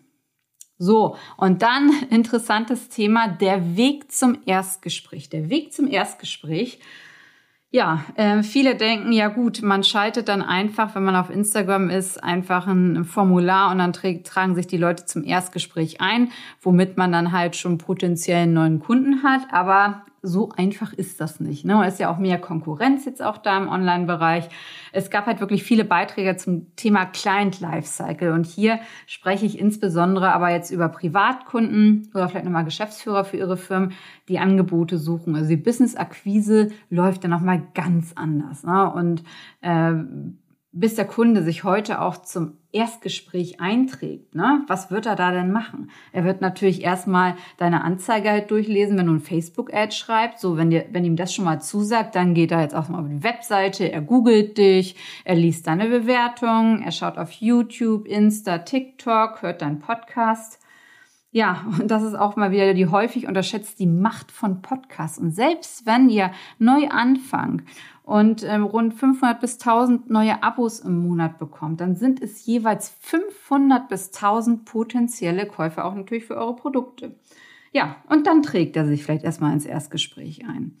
So, 0.77 1.15
und 1.37 1.61
dann 1.61 1.91
interessantes 2.09 2.89
Thema, 2.89 3.27
der 3.27 3.77
Weg 3.77 4.11
zum 4.11 4.39
Erstgespräch. 4.45 5.29
Der 5.29 5.49
Weg 5.49 5.73
zum 5.73 5.87
Erstgespräch. 5.87 6.79
Ja, 7.69 8.05
äh, 8.15 8.43
viele 8.43 8.75
denken, 8.75 9.11
ja 9.11 9.27
gut, 9.27 9.61
man 9.61 9.83
schaltet 9.83 10.29
dann 10.29 10.41
einfach, 10.41 10.95
wenn 10.95 11.03
man 11.03 11.17
auf 11.17 11.29
Instagram 11.29 11.89
ist, 11.89 12.23
einfach 12.23 12.65
ein 12.65 13.03
Formular 13.03 13.71
und 13.71 13.79
dann 13.79 13.91
tragen 13.91 14.55
sich 14.55 14.67
die 14.67 14.77
Leute 14.77 15.05
zum 15.05 15.25
Erstgespräch 15.25 15.99
ein, 15.99 16.31
womit 16.61 16.95
man 16.95 17.11
dann 17.11 17.33
halt 17.33 17.57
schon 17.57 17.77
potenziellen 17.77 18.53
neuen 18.53 18.79
Kunden 18.79 19.21
hat. 19.21 19.41
Aber 19.51 20.05
so 20.27 20.49
einfach 20.55 20.93
ist 20.93 21.19
das 21.21 21.39
nicht. 21.39 21.65
Ne? 21.65 21.83
Es 21.85 21.93
ist 21.93 21.99
ja 21.99 22.11
auch 22.11 22.17
mehr 22.17 22.39
Konkurrenz 22.39 23.05
jetzt 23.05 23.23
auch 23.23 23.37
da 23.37 23.57
im 23.57 23.67
Online-Bereich. 23.67 24.49
Es 24.91 25.09
gab 25.09 25.25
halt 25.25 25.39
wirklich 25.39 25.63
viele 25.63 25.85
Beiträge 25.85 26.35
zum 26.37 26.75
Thema 26.75 27.05
Client 27.05 27.59
Lifecycle. 27.59 28.31
Und 28.31 28.45
hier 28.45 28.79
spreche 29.05 29.45
ich 29.45 29.59
insbesondere 29.59 30.33
aber 30.33 30.49
jetzt 30.49 30.71
über 30.71 30.89
Privatkunden 30.89 32.09
oder 32.13 32.29
vielleicht 32.29 32.45
nochmal 32.45 32.65
Geschäftsführer 32.65 33.23
für 33.23 33.37
ihre 33.37 33.57
Firmen, 33.57 33.93
die 34.27 34.39
Angebote 34.39 34.97
suchen. 34.97 35.35
Also 35.35 35.49
die 35.49 35.57
Business-Akquise 35.57 36.69
läuft 36.89 37.23
dann 37.23 37.31
nochmal 37.31 37.63
ganz 37.73 38.13
anders. 38.15 38.63
Ne? 38.63 38.91
Und 38.91 39.23
äh, 39.61 39.93
bis 40.79 40.95
der 40.95 41.05
Kunde 41.05 41.41
sich 41.41 41.63
heute 41.63 42.01
auch 42.01 42.17
zum 42.17 42.53
Erstgespräch 42.71 43.59
einträgt, 43.59 44.35
ne, 44.35 44.63
was 44.67 44.91
wird 44.91 45.07
er 45.07 45.15
da 45.15 45.31
denn 45.31 45.51
machen? 45.51 45.89
Er 46.11 46.23
wird 46.23 46.41
natürlich 46.41 46.83
erstmal 46.83 47.35
deine 47.57 47.83
Anzeige 47.83 48.29
halt 48.29 48.51
durchlesen, 48.51 48.97
wenn 48.97 49.07
du 49.07 49.13
ein 49.13 49.19
Facebook-Ad 49.19 49.95
schreibst. 49.95 50.41
So, 50.41 50.57
wenn 50.57 50.69
dir, 50.69 50.85
wenn 50.91 51.05
ihm 51.05 51.15
das 51.15 51.33
schon 51.33 51.45
mal 51.45 51.59
zusagt, 51.59 52.15
dann 52.15 52.35
geht 52.35 52.51
er 52.51 52.61
jetzt 52.61 52.75
auch 52.75 52.89
mal 52.89 53.01
auf 53.01 53.09
die 53.09 53.23
Webseite, 53.23 53.91
er 53.91 54.01
googelt 54.01 54.57
dich, 54.57 54.95
er 55.25 55.35
liest 55.35 55.65
deine 55.65 55.87
Bewertung, 55.87 56.83
er 56.83 56.91
schaut 56.91 57.17
auf 57.17 57.31
YouTube, 57.31 58.05
Insta, 58.05 58.59
TikTok, 58.59 59.41
hört 59.41 59.63
deinen 59.63 59.79
Podcast. 59.79 60.59
Ja, 61.31 61.65
und 61.79 61.91
das 61.91 62.03
ist 62.03 62.15
auch 62.15 62.35
mal 62.35 62.51
wieder 62.51 62.73
die 62.73 62.87
häufig 62.87 63.27
unterschätzt 63.27 63.79
die 63.79 63.87
Macht 63.87 64.31
von 64.31 64.61
Podcasts. 64.61 65.19
Und 65.19 65.31
selbst 65.31 65.85
wenn 65.85 66.09
ihr 66.09 66.31
neu 66.57 66.87
anfangt 66.89 67.63
und 68.03 68.43
ähm, 68.43 68.63
rund 68.63 68.93
500 68.93 69.39
bis 69.41 69.59
1000 69.59 70.09
neue 70.09 70.41
Abos 70.41 70.79
im 70.79 70.97
Monat 70.99 71.37
bekommt, 71.37 71.81
dann 71.81 71.95
sind 71.95 72.21
es 72.21 72.45
jeweils 72.45 72.89
500 73.01 73.89
bis 73.89 74.13
1000 74.13 74.63
potenzielle 74.63 75.45
Käufer 75.45 75.85
auch 75.85 75.95
natürlich 75.95 76.25
für 76.25 76.37
eure 76.37 76.55
Produkte. 76.55 77.15
Ja, 77.73 77.97
und 78.09 78.25
dann 78.25 78.41
trägt 78.41 78.77
er 78.77 78.87
sich 78.87 79.03
vielleicht 79.03 79.25
erstmal 79.25 79.53
ins 79.53 79.65
Erstgespräch 79.65 80.45
ein. 80.47 80.77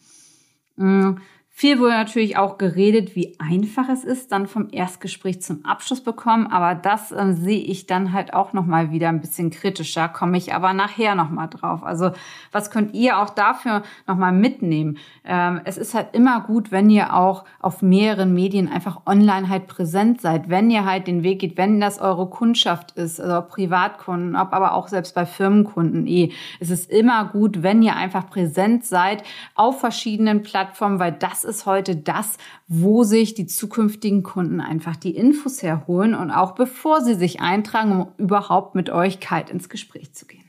Mm, 0.77 1.17
Viel 1.59 1.79
wurde 1.79 1.93
natürlich 1.93 2.37
auch 2.37 2.59
geredet, 2.59 3.15
wie 3.15 3.35
einfach 3.39 3.89
es 3.89 4.03
ist, 4.03 4.31
dann 4.31 4.45
vom 4.45 4.67
Erstgespräch 4.71 5.41
zum 5.41 5.65
Abschluss 5.65 6.01
bekommen. 6.01 6.45
Aber 6.45 6.75
das 6.75 7.11
äh, 7.11 7.33
sehe 7.33 7.63
ich 7.63 7.87
dann 7.87 8.13
halt 8.13 8.35
auch 8.35 8.53
nochmal 8.53 8.91
wieder 8.91 9.09
ein 9.09 9.21
bisschen 9.21 9.49
kritischer, 9.49 10.07
komme 10.07 10.37
ich 10.37 10.53
aber 10.53 10.73
nachher 10.73 11.15
nochmal 11.15 11.47
drauf. 11.49 11.83
Also 11.83 12.11
was 12.51 12.69
könnt 12.69 12.93
ihr 12.93 13.17
auch 13.17 13.31
dafür 13.31 13.81
nochmal 14.05 14.33
mitnehmen? 14.33 14.99
Ähm, 15.25 15.61
es 15.63 15.79
ist 15.79 15.95
halt 15.95 16.09
immer 16.13 16.41
gut, 16.41 16.71
wenn 16.71 16.91
ihr 16.91 17.15
auch 17.15 17.43
auf 17.59 17.81
mehreren 17.81 18.35
Medien 18.35 18.71
einfach 18.71 19.01
online 19.07 19.49
halt 19.49 19.65
präsent 19.65 20.21
seid, 20.21 20.49
wenn 20.49 20.69
ihr 20.69 20.85
halt 20.85 21.07
den 21.07 21.23
Weg 21.23 21.39
geht, 21.39 21.57
wenn 21.57 21.81
das 21.81 21.97
eure 21.97 22.29
Kundschaft 22.29 22.91
ist, 22.91 23.19
also 23.19 23.41
Privatkunden, 23.47 24.35
ob 24.35 24.53
aber 24.53 24.73
auch 24.73 24.87
selbst 24.87 25.15
bei 25.15 25.25
Firmenkunden 25.25 26.05
eh. 26.05 26.33
Es 26.59 26.69
ist 26.69 26.91
immer 26.91 27.25
gut, 27.25 27.63
wenn 27.63 27.81
ihr 27.81 27.95
einfach 27.95 28.29
präsent 28.29 28.85
seid 28.85 29.23
auf 29.55 29.79
verschiedenen 29.79 30.43
Plattformen, 30.43 30.99
weil 30.99 31.13
das 31.13 31.46
ist 31.47 31.65
heute 31.65 31.95
das, 31.95 32.37
wo 32.67 33.03
sich 33.03 33.33
die 33.33 33.47
zukünftigen 33.47 34.21
Kunden 34.21 34.61
einfach 34.61 34.95
die 34.95 35.15
Infos 35.15 35.63
herholen 35.63 36.13
und 36.13 36.29
auch 36.29 36.53
bevor 36.53 37.01
sie 37.01 37.15
sich 37.15 37.41
eintragen, 37.41 37.91
um 37.91 38.07
überhaupt 38.17 38.75
mit 38.75 38.89
euch 38.89 39.19
kalt 39.19 39.49
ins 39.49 39.69
Gespräch 39.69 40.13
zu 40.13 40.27
gehen. 40.27 40.43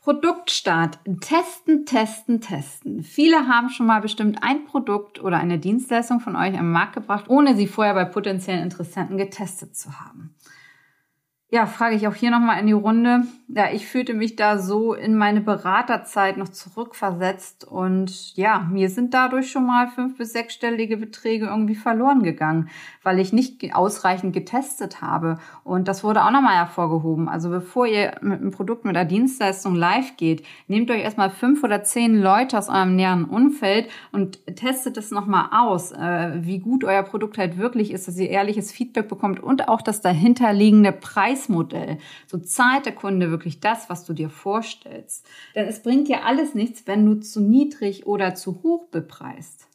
Produktstart. 0.00 1.00
Testen, 1.20 1.84
testen, 1.84 2.40
testen. 2.40 3.02
Viele 3.02 3.48
haben 3.48 3.70
schon 3.70 3.86
mal 3.86 4.00
bestimmt 4.00 4.40
ein 4.40 4.64
Produkt 4.64 5.20
oder 5.20 5.36
eine 5.38 5.58
Dienstleistung 5.58 6.20
von 6.20 6.36
euch 6.36 6.56
am 6.56 6.70
Markt 6.70 6.94
gebracht, 6.94 7.24
ohne 7.28 7.56
sie 7.56 7.66
vorher 7.66 7.94
bei 7.94 8.04
potenziellen 8.04 8.62
Interessenten 8.62 9.18
getestet 9.18 9.76
zu 9.76 9.98
haben 9.98 10.36
ja, 11.56 11.64
frage 11.64 11.96
ich 11.96 12.06
auch 12.06 12.14
hier 12.14 12.30
nochmal 12.30 12.60
in 12.60 12.66
die 12.66 12.74
Runde. 12.74 13.22
Ja, 13.48 13.70
ich 13.72 13.86
fühlte 13.86 14.12
mich 14.12 14.36
da 14.36 14.58
so 14.58 14.92
in 14.92 15.16
meine 15.16 15.40
Beraterzeit 15.40 16.36
noch 16.36 16.50
zurückversetzt 16.50 17.64
und 17.64 18.36
ja, 18.36 18.68
mir 18.70 18.90
sind 18.90 19.14
dadurch 19.14 19.50
schon 19.50 19.64
mal 19.64 19.88
fünf- 19.88 20.18
bis 20.18 20.34
sechsstellige 20.34 20.98
Beträge 20.98 21.46
irgendwie 21.46 21.74
verloren 21.74 22.22
gegangen, 22.22 22.68
weil 23.02 23.20
ich 23.20 23.32
nicht 23.32 23.74
ausreichend 23.74 24.34
getestet 24.34 25.00
habe. 25.00 25.38
Und 25.64 25.88
das 25.88 26.04
wurde 26.04 26.24
auch 26.24 26.30
nochmal 26.30 26.56
hervorgehoben. 26.56 27.26
Also 27.26 27.48
bevor 27.48 27.86
ihr 27.86 28.16
mit 28.20 28.40
einem 28.40 28.50
Produkt, 28.50 28.84
mit 28.84 28.94
einer 28.94 29.08
Dienstleistung 29.08 29.76
live 29.76 30.18
geht, 30.18 30.44
nehmt 30.68 30.90
euch 30.90 31.00
erstmal 31.00 31.30
fünf 31.30 31.64
oder 31.64 31.82
zehn 31.84 32.20
Leute 32.20 32.58
aus 32.58 32.68
eurem 32.68 32.96
näheren 32.96 33.24
Umfeld 33.24 33.88
und 34.12 34.44
testet 34.56 34.98
es 34.98 35.10
nochmal 35.10 35.48
aus, 35.52 35.92
äh, 35.92 36.32
wie 36.40 36.58
gut 36.58 36.84
euer 36.84 37.04
Produkt 37.04 37.38
halt 37.38 37.56
wirklich 37.56 37.92
ist, 37.92 38.08
dass 38.08 38.18
ihr 38.18 38.28
ehrliches 38.28 38.72
Feedback 38.72 39.08
bekommt 39.08 39.40
und 39.40 39.68
auch 39.68 39.80
das 39.80 40.02
dahinterliegende 40.02 40.92
Preis 40.92 41.45
Preismodell. 41.46 41.98
So 42.26 42.38
zahlt 42.38 42.86
der 42.86 42.94
Kunde 42.94 43.30
wirklich 43.30 43.60
das, 43.60 43.88
was 43.88 44.04
du 44.04 44.12
dir 44.12 44.30
vorstellst. 44.30 45.26
Denn 45.54 45.66
es 45.66 45.82
bringt 45.82 46.08
dir 46.08 46.24
alles 46.24 46.54
nichts, 46.54 46.86
wenn 46.86 47.04
du 47.06 47.20
zu 47.20 47.40
niedrig 47.40 48.06
oder 48.06 48.34
zu 48.34 48.62
hoch 48.62 48.88
bepreist. 48.88 49.68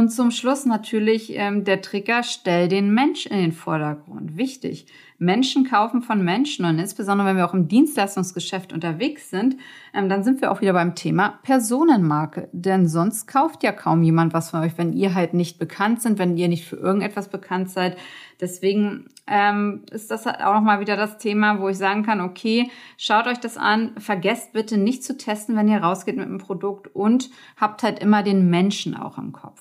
Und 0.00 0.08
zum 0.08 0.30
Schluss 0.30 0.64
natürlich 0.64 1.36
ähm, 1.36 1.64
der 1.64 1.82
Trigger, 1.82 2.22
stell 2.22 2.68
den 2.68 2.94
Mensch 2.94 3.26
in 3.26 3.36
den 3.36 3.52
Vordergrund. 3.52 4.38
Wichtig. 4.38 4.86
Menschen 5.18 5.68
kaufen 5.68 6.00
von 6.00 6.24
Menschen 6.24 6.64
und 6.64 6.78
insbesondere 6.78 7.28
wenn 7.28 7.36
wir 7.36 7.44
auch 7.44 7.52
im 7.52 7.68
Dienstleistungsgeschäft 7.68 8.72
unterwegs 8.72 9.28
sind, 9.28 9.58
ähm, 9.92 10.08
dann 10.08 10.24
sind 10.24 10.40
wir 10.40 10.50
auch 10.50 10.62
wieder 10.62 10.72
beim 10.72 10.94
Thema 10.94 11.38
Personenmarke. 11.42 12.48
Denn 12.52 12.88
sonst 12.88 13.26
kauft 13.26 13.62
ja 13.62 13.72
kaum 13.72 14.02
jemand 14.02 14.32
was 14.32 14.48
von 14.48 14.60
euch, 14.60 14.78
wenn 14.78 14.94
ihr 14.94 15.14
halt 15.14 15.34
nicht 15.34 15.58
bekannt 15.58 16.00
sind, 16.00 16.18
wenn 16.18 16.38
ihr 16.38 16.48
nicht 16.48 16.64
für 16.64 16.76
irgendetwas 16.76 17.28
bekannt 17.28 17.68
seid. 17.68 17.98
Deswegen 18.40 19.10
ähm, 19.26 19.82
ist 19.90 20.10
das 20.10 20.24
halt 20.24 20.40
auch 20.40 20.54
nochmal 20.54 20.80
wieder 20.80 20.96
das 20.96 21.18
Thema, 21.18 21.60
wo 21.60 21.68
ich 21.68 21.76
sagen 21.76 22.04
kann, 22.04 22.22
okay, 22.22 22.70
schaut 22.96 23.26
euch 23.26 23.38
das 23.38 23.58
an, 23.58 23.92
vergesst 23.98 24.54
bitte 24.54 24.78
nicht 24.78 25.04
zu 25.04 25.18
testen, 25.18 25.56
wenn 25.56 25.68
ihr 25.68 25.82
rausgeht 25.82 26.16
mit 26.16 26.24
einem 26.24 26.38
Produkt 26.38 26.88
und 26.96 27.28
habt 27.58 27.82
halt 27.82 27.98
immer 27.98 28.22
den 28.22 28.48
Menschen 28.48 28.96
auch 28.96 29.18
im 29.18 29.32
Kopf. 29.32 29.60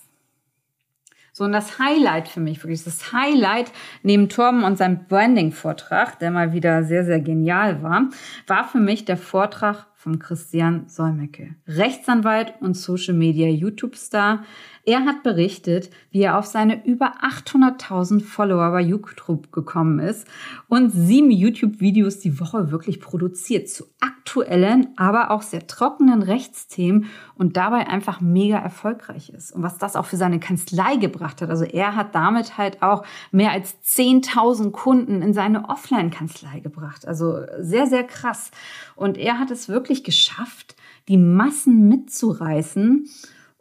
So, 1.39 1.45
und 1.45 1.53
das 1.53 1.79
Highlight 1.79 2.27
für 2.27 2.41
mich, 2.41 2.61
wirklich 2.61 2.83
das 2.83 3.13
Highlight 3.13 3.71
neben 4.03 4.27
Torben 4.27 4.65
und 4.65 4.77
seinem 4.77 5.05
Branding-Vortrag, 5.07 6.19
der 6.19 6.31
mal 6.31 6.51
wieder 6.51 6.83
sehr, 6.83 7.05
sehr 7.05 7.21
genial 7.21 7.81
war, 7.81 8.09
war 8.45 8.67
für 8.67 8.81
mich 8.81 9.05
der 9.05 9.15
Vortrag 9.15 9.85
von 9.95 10.19
Christian 10.19 10.89
Solmecke, 10.89 11.55
Rechtsanwalt 11.65 12.55
und 12.59 12.73
Social 12.75 13.13
Media 13.13 13.47
YouTube-Star. 13.47 14.43
Er 14.85 15.05
hat 15.05 15.23
berichtet, 15.23 15.89
wie 16.11 16.21
er 16.21 16.37
auf 16.37 16.45
seine 16.45 16.85
über 16.85 17.15
800.000 17.21 18.23
Follower 18.23 18.71
bei 18.71 18.81
YouTube 18.81 19.51
gekommen 19.51 19.99
ist 19.99 20.27
und 20.67 20.89
sieben 20.89 21.31
YouTube-Videos 21.31 22.19
die 22.19 22.39
Woche 22.39 22.71
wirklich 22.71 22.99
produziert 22.99 23.69
zu 23.69 23.85
aktuellen, 23.99 24.87
aber 24.95 25.31
auch 25.31 25.41
sehr 25.41 25.67
trockenen 25.67 26.21
Rechtsthemen 26.21 27.07
und 27.35 27.57
dabei 27.57 27.87
einfach 27.87 28.21
mega 28.21 28.57
erfolgreich 28.57 29.29
ist. 29.29 29.51
Und 29.51 29.63
was 29.63 29.77
das 29.77 29.95
auch 29.95 30.05
für 30.05 30.17
seine 30.17 30.39
Kanzlei 30.39 30.95
gebracht 30.95 31.41
hat. 31.41 31.49
Also 31.49 31.65
er 31.65 31.95
hat 31.95 32.15
damit 32.15 32.57
halt 32.57 32.81
auch 32.81 33.05
mehr 33.31 33.51
als 33.51 33.75
10.000 33.83 34.71
Kunden 34.71 35.21
in 35.21 35.33
seine 35.33 35.67
Offline-Kanzlei 35.69 36.59
gebracht. 36.59 37.07
Also 37.07 37.41
sehr, 37.59 37.87
sehr 37.87 38.03
krass. 38.03 38.51
Und 38.95 39.17
er 39.17 39.39
hat 39.39 39.51
es 39.51 39.69
wirklich 39.69 40.03
geschafft, 40.03 40.75
die 41.07 41.17
Massen 41.17 41.87
mitzureißen 41.87 43.07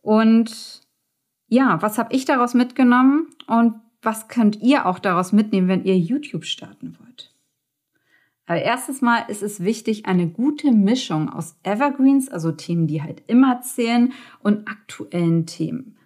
und 0.03 0.88
ja, 1.49 1.81
was 1.83 1.99
habe 1.99 2.15
ich 2.15 2.25
daraus 2.25 2.55
mitgenommen 2.55 3.29
und 3.47 3.75
was 4.03 4.29
könnt 4.29 4.63
ihr 4.63 4.87
auch 4.87 4.99
daraus 4.99 5.33
mitnehmen, 5.33 5.69
wenn 5.69 5.85
ihr 5.85 5.99
YouTube 5.99 6.45
starten 6.45 6.97
wollt? 7.01 7.35
Aber 8.47 8.63
erstes 8.63 9.03
Mal 9.03 9.25
ist 9.29 9.43
es 9.43 9.61
wichtig, 9.61 10.07
eine 10.07 10.29
gute 10.29 10.73
Mischung 10.73 11.29
aus 11.29 11.57
Evergreens, 11.65 12.31
also 12.31 12.53
Themen, 12.53 12.87
die 12.87 13.03
halt 13.03 13.23
immer 13.27 13.61
zählen, 13.61 14.13
und 14.41 14.69
aktuellen 14.69 15.45
Themen 15.45 15.98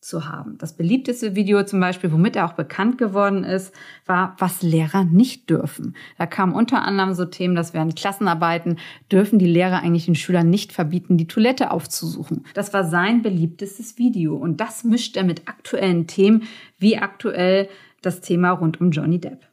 zu 0.00 0.28
haben. 0.28 0.56
Das 0.58 0.76
beliebteste 0.76 1.34
Video 1.34 1.62
zum 1.64 1.80
Beispiel, 1.80 2.12
womit 2.12 2.36
er 2.36 2.46
auch 2.46 2.52
bekannt 2.52 2.98
geworden 2.98 3.44
ist, 3.44 3.74
war, 4.06 4.36
was 4.38 4.62
Lehrer 4.62 5.04
nicht 5.04 5.50
dürfen. 5.50 5.96
Da 6.18 6.26
kamen 6.26 6.54
unter 6.54 6.82
anderem 6.82 7.14
so 7.14 7.24
Themen, 7.24 7.56
dass 7.56 7.74
während 7.74 7.96
Klassenarbeiten 7.96 8.78
dürfen 9.10 9.38
die 9.38 9.46
Lehrer 9.46 9.82
eigentlich 9.82 10.06
den 10.06 10.14
Schülern 10.14 10.50
nicht 10.50 10.72
verbieten, 10.72 11.16
die 11.16 11.26
Toilette 11.26 11.70
aufzusuchen. 11.72 12.44
Das 12.54 12.72
war 12.72 12.84
sein 12.84 13.22
beliebtestes 13.22 13.98
Video 13.98 14.36
und 14.36 14.60
das 14.60 14.84
mischt 14.84 15.16
er 15.16 15.24
mit 15.24 15.48
aktuellen 15.48 16.06
Themen, 16.06 16.44
wie 16.78 16.98
aktuell 16.98 17.68
das 18.00 18.20
Thema 18.20 18.50
rund 18.50 18.80
um 18.80 18.92
Johnny 18.92 19.18
Depp. 19.18 19.48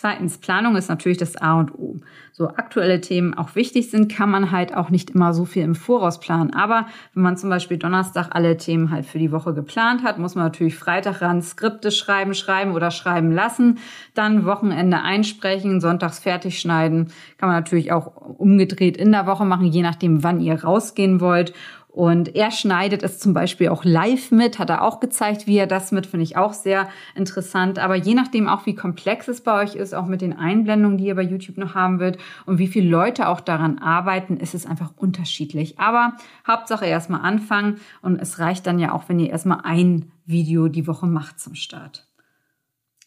Zweitens, 0.00 0.38
Planung 0.38 0.76
ist 0.76 0.88
natürlich 0.88 1.18
das 1.18 1.36
A 1.36 1.60
und 1.60 1.74
O. 1.74 2.00
So 2.32 2.48
aktuelle 2.48 3.02
Themen 3.02 3.34
auch 3.34 3.54
wichtig 3.54 3.90
sind, 3.90 4.10
kann 4.10 4.30
man 4.30 4.50
halt 4.50 4.74
auch 4.74 4.88
nicht 4.88 5.10
immer 5.10 5.34
so 5.34 5.44
viel 5.44 5.62
im 5.62 5.74
Voraus 5.74 6.20
planen. 6.20 6.54
Aber 6.54 6.86
wenn 7.12 7.22
man 7.22 7.36
zum 7.36 7.50
Beispiel 7.50 7.76
Donnerstag 7.76 8.28
alle 8.30 8.56
Themen 8.56 8.90
halt 8.90 9.04
für 9.04 9.18
die 9.18 9.30
Woche 9.30 9.52
geplant 9.52 10.02
hat, 10.02 10.18
muss 10.18 10.36
man 10.36 10.44
natürlich 10.44 10.74
Freitag 10.74 11.20
ran 11.20 11.42
Skripte 11.42 11.90
schreiben, 11.90 12.32
schreiben 12.32 12.72
oder 12.72 12.90
schreiben 12.90 13.30
lassen, 13.30 13.76
dann 14.14 14.46
Wochenende 14.46 15.02
einsprechen, 15.02 15.82
sonntags 15.82 16.18
fertig 16.18 16.60
schneiden. 16.60 17.12
Kann 17.36 17.50
man 17.50 17.58
natürlich 17.58 17.92
auch 17.92 18.16
umgedreht 18.16 18.96
in 18.96 19.12
der 19.12 19.26
Woche 19.26 19.44
machen, 19.44 19.66
je 19.66 19.82
nachdem, 19.82 20.22
wann 20.22 20.40
ihr 20.40 20.64
rausgehen 20.64 21.20
wollt. 21.20 21.52
Und 21.92 22.36
er 22.36 22.52
schneidet 22.52 23.02
es 23.02 23.18
zum 23.18 23.34
Beispiel 23.34 23.68
auch 23.68 23.84
live 23.84 24.30
mit, 24.30 24.60
hat 24.60 24.70
er 24.70 24.82
auch 24.82 25.00
gezeigt, 25.00 25.48
wie 25.48 25.58
er 25.58 25.66
das 25.66 25.90
mit, 25.90 26.06
finde 26.06 26.22
ich 26.22 26.36
auch 26.36 26.52
sehr 26.52 26.88
interessant. 27.16 27.80
Aber 27.80 27.96
je 27.96 28.14
nachdem 28.14 28.48
auch, 28.48 28.64
wie 28.64 28.76
komplex 28.76 29.26
es 29.26 29.40
bei 29.40 29.60
euch 29.60 29.74
ist, 29.74 29.92
auch 29.92 30.06
mit 30.06 30.20
den 30.20 30.32
Einblendungen, 30.32 30.98
die 30.98 31.06
ihr 31.06 31.16
bei 31.16 31.22
YouTube 31.22 31.58
noch 31.58 31.74
haben 31.74 31.98
wird 31.98 32.18
und 32.46 32.58
wie 32.58 32.68
viele 32.68 32.88
Leute 32.88 33.26
auch 33.26 33.40
daran 33.40 33.78
arbeiten, 33.78 34.36
ist 34.36 34.54
es 34.54 34.66
einfach 34.66 34.92
unterschiedlich. 34.96 35.80
Aber 35.80 36.16
Hauptsache 36.46 36.86
erstmal 36.86 37.22
anfangen 37.22 37.80
und 38.02 38.20
es 38.20 38.38
reicht 38.38 38.68
dann 38.68 38.78
ja 38.78 38.92
auch, 38.92 39.08
wenn 39.08 39.18
ihr 39.18 39.30
erstmal 39.30 39.62
ein 39.64 40.12
Video 40.26 40.68
die 40.68 40.86
Woche 40.86 41.08
macht 41.08 41.40
zum 41.40 41.56
Start. 41.56 42.06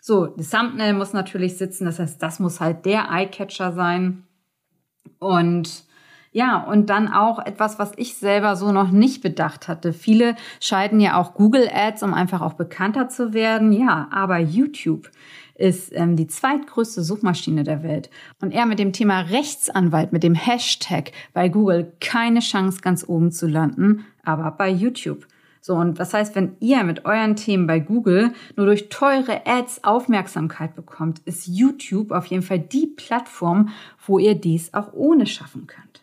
So, 0.02 0.26
das 0.26 0.50
Thumbnail 0.50 0.93
muss 0.93 1.13
natürlich 1.13 1.58
sitzen, 1.58 1.86
das 1.86 2.00
heißt, 2.00 2.22
das 2.22 2.41
muss 2.41 2.60
halt 2.60 2.86
der 2.86 3.10
Eyecatcher 3.10 3.72
sein. 3.72 4.24
Und 5.19 5.86
ja, 6.34 6.58
und 6.63 6.89
dann 6.89 7.08
auch 7.13 7.38
etwas, 7.38 7.78
was 7.78 7.91
ich 7.96 8.15
selber 8.15 8.56
so 8.56 8.72
noch 8.72 8.89
nicht 8.89 9.22
bedacht 9.22 9.67
hatte. 9.67 9.93
Viele 9.93 10.36
schalten 10.60 11.00
ja 11.00 11.15
auch 11.17 11.36
Google 11.36 11.69
Ads, 11.72 12.02
um 12.02 12.13
einfach 12.13 12.41
auch 12.41 12.54
bekannter 12.54 13.08
zu 13.08 13.34
werden. 13.34 13.72
Ja, 13.72 14.08
aber 14.12 14.39
YouTube 14.39 15.10
ist 15.56 15.91
ähm, 15.93 16.15
die 16.15 16.26
zweitgrößte 16.26 17.04
Suchmaschine 17.04 17.63
der 17.63 17.84
Welt. 17.84 18.10
Und 18.41 18.52
er 18.52 18.65
mit 18.65 18.80
dem 18.80 18.93
Thema 18.93 19.22
Rechtsanwalt, 19.22 20.12
mit 20.12 20.24
dem 20.24 20.34
Hashtag 20.34 21.12
bei 21.34 21.50
Google 21.50 21.93
keine 22.02 22.39
Chance 22.39 22.82
ganz 22.82 23.08
oben 23.08 23.32
zu 23.32 23.48
landen, 23.48 24.06
aber 24.24 24.50
bei 24.52 24.69
YouTube. 24.69 25.28
So, 25.62 25.76
und 25.76 26.00
was 26.00 26.13
heißt, 26.13 26.36
wenn 26.36 26.58
ihr 26.60 26.84
mit 26.84 27.06
euren 27.06 27.36
Themen 27.36 27.67
bei 27.67 27.80
Google 27.80 28.34
nur 28.58 28.65
durch 28.65 28.89
teure 28.89 29.46
Ads 29.46 29.84
Aufmerksamkeit 29.84 30.76
bekommt, 30.76 31.19
ist 31.26 31.48
YouTube 31.48 32.12
auf 32.12 32.26
jeden 32.26 32.43
Fall 32.43 32.60
die 32.60 32.88
Plattform, 32.88 33.69
wo 34.06 34.17
ihr 34.17 34.36
dies 34.36 34.74
auch 34.74 34.91
ohne 34.93 35.28
schaffen 35.28 35.67
könnt. 35.67 36.03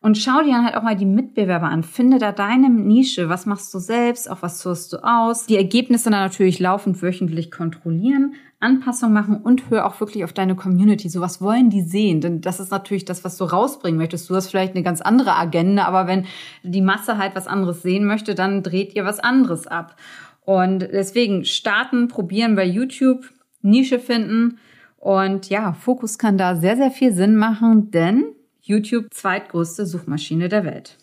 Und 0.00 0.16
schau 0.16 0.42
dir 0.42 0.52
dann 0.52 0.64
halt 0.64 0.76
auch 0.76 0.82
mal 0.82 0.94
die 0.94 1.04
Mitbewerber 1.04 1.68
an. 1.68 1.82
Finde 1.82 2.18
da 2.18 2.30
deine 2.30 2.70
Nische. 2.70 3.28
Was 3.28 3.46
machst 3.46 3.74
du 3.74 3.80
selbst? 3.80 4.30
Auch 4.30 4.42
was 4.42 4.62
tust 4.62 4.92
du 4.92 4.98
aus? 4.98 5.46
Die 5.46 5.56
Ergebnisse 5.56 6.08
dann 6.10 6.20
natürlich 6.20 6.60
laufend 6.60 7.02
wöchentlich 7.02 7.50
kontrollieren, 7.50 8.34
Anpassungen 8.60 9.12
machen 9.12 9.40
und 9.42 9.70
hör 9.70 9.86
auch 9.86 9.98
wirklich 9.98 10.22
auf 10.22 10.32
deine 10.32 10.54
Community. 10.54 11.08
So 11.08 11.20
was 11.20 11.40
wollen 11.40 11.68
die 11.68 11.82
sehen? 11.82 12.20
Denn 12.20 12.40
das 12.40 12.60
ist 12.60 12.70
natürlich 12.70 13.06
das, 13.06 13.24
was 13.24 13.36
du 13.38 13.44
rausbringen 13.44 13.98
möchtest. 13.98 14.30
Du 14.30 14.36
hast 14.36 14.48
vielleicht 14.48 14.76
eine 14.76 14.84
ganz 14.84 15.00
andere 15.00 15.34
Agenda, 15.34 15.84
aber 15.86 16.06
wenn 16.06 16.26
die 16.62 16.80
Masse 16.80 17.18
halt 17.18 17.34
was 17.34 17.48
anderes 17.48 17.82
sehen 17.82 18.04
möchte, 18.04 18.36
dann 18.36 18.62
dreht 18.62 18.94
ihr 18.94 19.04
was 19.04 19.18
anderes 19.18 19.66
ab. 19.66 19.96
Und 20.44 20.78
deswegen 20.80 21.44
starten, 21.44 22.06
probieren 22.06 22.54
bei 22.54 22.64
YouTube, 22.64 23.28
Nische 23.62 23.98
finden. 23.98 24.58
Und 24.96 25.48
ja, 25.48 25.72
Fokus 25.72 26.18
kann 26.18 26.38
da 26.38 26.54
sehr, 26.54 26.76
sehr 26.76 26.92
viel 26.92 27.12
Sinn 27.12 27.36
machen, 27.36 27.90
denn 27.90 28.24
YouTube 28.68 29.06
zweitgrößte 29.14 29.86
Suchmaschine 29.86 30.50
der 30.50 30.64
Welt. 30.64 30.98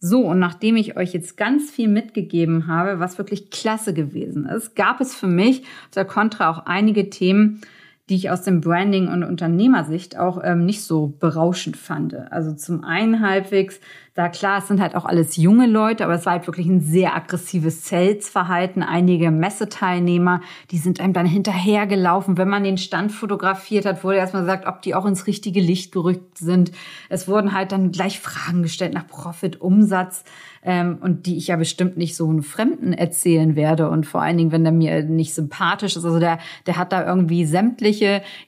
So, 0.00 0.20
und 0.26 0.38
nachdem 0.38 0.76
ich 0.76 0.96
euch 0.96 1.12
jetzt 1.12 1.36
ganz 1.36 1.70
viel 1.70 1.86
mitgegeben 1.86 2.66
habe, 2.66 2.98
was 2.98 3.18
wirklich 3.18 3.50
klasse 3.50 3.92
gewesen 3.92 4.46
ist, 4.46 4.74
gab 4.74 5.02
es 5.02 5.14
für 5.14 5.26
mich 5.26 5.64
der 5.94 6.06
Contra 6.06 6.50
auch 6.50 6.64
einige 6.64 7.10
Themen, 7.10 7.60
die 8.08 8.16
ich 8.16 8.30
aus 8.30 8.42
dem 8.42 8.60
Branding- 8.60 9.08
und 9.08 9.22
Unternehmersicht 9.22 10.18
auch 10.18 10.40
ähm, 10.42 10.66
nicht 10.66 10.82
so 10.84 11.14
berauschend 11.18 11.76
fand. 11.76 12.14
Also 12.30 12.52
zum 12.54 12.84
einen 12.84 13.20
halbwegs 13.20 13.80
da 14.14 14.28
klar, 14.28 14.58
es 14.58 14.68
sind 14.68 14.78
halt 14.78 14.94
auch 14.94 15.06
alles 15.06 15.36
junge 15.36 15.66
Leute, 15.66 16.04
aber 16.04 16.12
es 16.12 16.26
war 16.26 16.34
halt 16.34 16.46
wirklich 16.46 16.66
ein 16.66 16.82
sehr 16.82 17.16
aggressives 17.16 17.88
Sales-Verhalten. 17.88 18.82
Einige 18.82 19.30
Messeteilnehmer, 19.30 20.42
die 20.70 20.76
sind 20.76 21.00
einem 21.00 21.14
dann 21.14 21.24
hinterhergelaufen. 21.24 22.36
Wenn 22.36 22.48
man 22.48 22.62
den 22.62 22.76
Stand 22.76 23.10
fotografiert 23.10 23.86
hat, 23.86 24.04
wurde 24.04 24.18
erstmal 24.18 24.42
gesagt, 24.42 24.66
ob 24.66 24.82
die 24.82 24.94
auch 24.94 25.06
ins 25.06 25.26
richtige 25.26 25.60
Licht 25.60 25.92
gerückt 25.92 26.36
sind. 26.36 26.72
Es 27.08 27.26
wurden 27.26 27.54
halt 27.54 27.72
dann 27.72 27.90
gleich 27.90 28.20
Fragen 28.20 28.62
gestellt 28.62 28.92
nach 28.92 29.06
Profit, 29.06 29.62
Umsatz 29.62 30.24
ähm, 30.62 30.98
und 31.00 31.24
die 31.24 31.38
ich 31.38 31.46
ja 31.46 31.56
bestimmt 31.56 31.96
nicht 31.96 32.14
so 32.14 32.28
einen 32.28 32.42
Fremden 32.42 32.92
erzählen 32.92 33.56
werde 33.56 33.88
und 33.88 34.06
vor 34.06 34.20
allen 34.20 34.36
Dingen, 34.36 34.52
wenn 34.52 34.64
der 34.64 34.74
mir 34.74 35.04
nicht 35.04 35.32
sympathisch 35.32 35.96
ist. 35.96 36.04
Also 36.04 36.20
der, 36.20 36.38
der 36.66 36.76
hat 36.76 36.92
da 36.92 37.06
irgendwie 37.06 37.46
sämtliche 37.46 37.91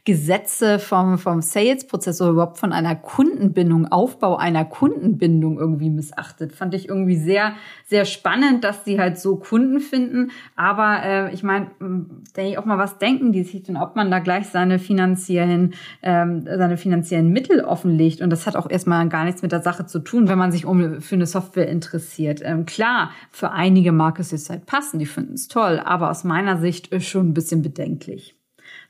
Gesetze 0.05 0.79
vom, 0.79 1.19
vom 1.19 1.43
Sales-Prozess 1.43 2.21
oder 2.21 2.31
überhaupt 2.31 2.59
von 2.59 2.73
einer 2.73 2.95
Kundenbindung, 2.95 3.87
Aufbau 3.91 4.37
einer 4.37 4.65
Kundenbindung 4.65 5.59
irgendwie 5.59 5.91
missachtet. 5.91 6.53
Fand 6.53 6.75
ich 6.75 6.89
irgendwie 6.89 7.17
sehr, 7.17 7.55
sehr 7.87 8.05
spannend, 8.05 8.65
dass 8.65 8.85
sie 8.85 8.99
halt 8.99 9.19
so 9.19 9.37
Kunden 9.37 9.81
finden. 9.81 10.31
Aber 10.57 11.03
äh, 11.03 11.35
ich 11.35 11.43
meine, 11.43 11.71
denke 11.81 12.51
ich 12.51 12.59
auch 12.59 12.65
mal, 12.65 12.79
was 12.79 12.99
denken 12.99 13.33
die 13.33 13.43
sich 13.43 13.63
denn, 13.63 13.77
ob 13.77 13.97
man 13.97 14.11
da 14.11 14.19
gleich 14.19 14.49
seine 14.49 14.79
finanziellen, 14.79 15.75
ähm, 16.03 16.43
seine 16.45 16.77
finanziellen 16.77 17.31
Mittel 17.31 17.61
offenlegt? 17.61 18.21
Und 18.21 18.31
das 18.31 18.47
hat 18.47 18.57
auch 18.57 18.71
erstmal 18.71 19.09
gar 19.09 19.25
nichts 19.25 19.43
mit 19.43 19.53
der 19.53 19.63
Sache 19.63 19.87
zu 19.87 20.01
tun, 20.01 20.29
wenn 20.29 20.39
man 20.39 20.53
sich 20.53 20.67
um 20.67 21.01
für 21.01 21.15
eine 21.15 21.27
Software 21.27 21.69
interessiert. 21.69 22.41
Ähm, 22.43 22.67
klar, 22.67 23.11
für 23.31 23.51
einige 23.51 23.93
mag 23.93 24.19
es 24.19 24.31
jetzt 24.31 24.51
halt 24.51 24.67
passen, 24.67 24.99
die 24.99 25.07
finden 25.07 25.35
es 25.35 25.49
toll, 25.49 25.81
aber 25.85 26.11
aus 26.11 26.25
meiner 26.25 26.59
Sicht 26.59 26.91
schon 27.03 27.29
ein 27.29 27.35
bisschen 27.35 27.63
bedenklich. 27.63 28.34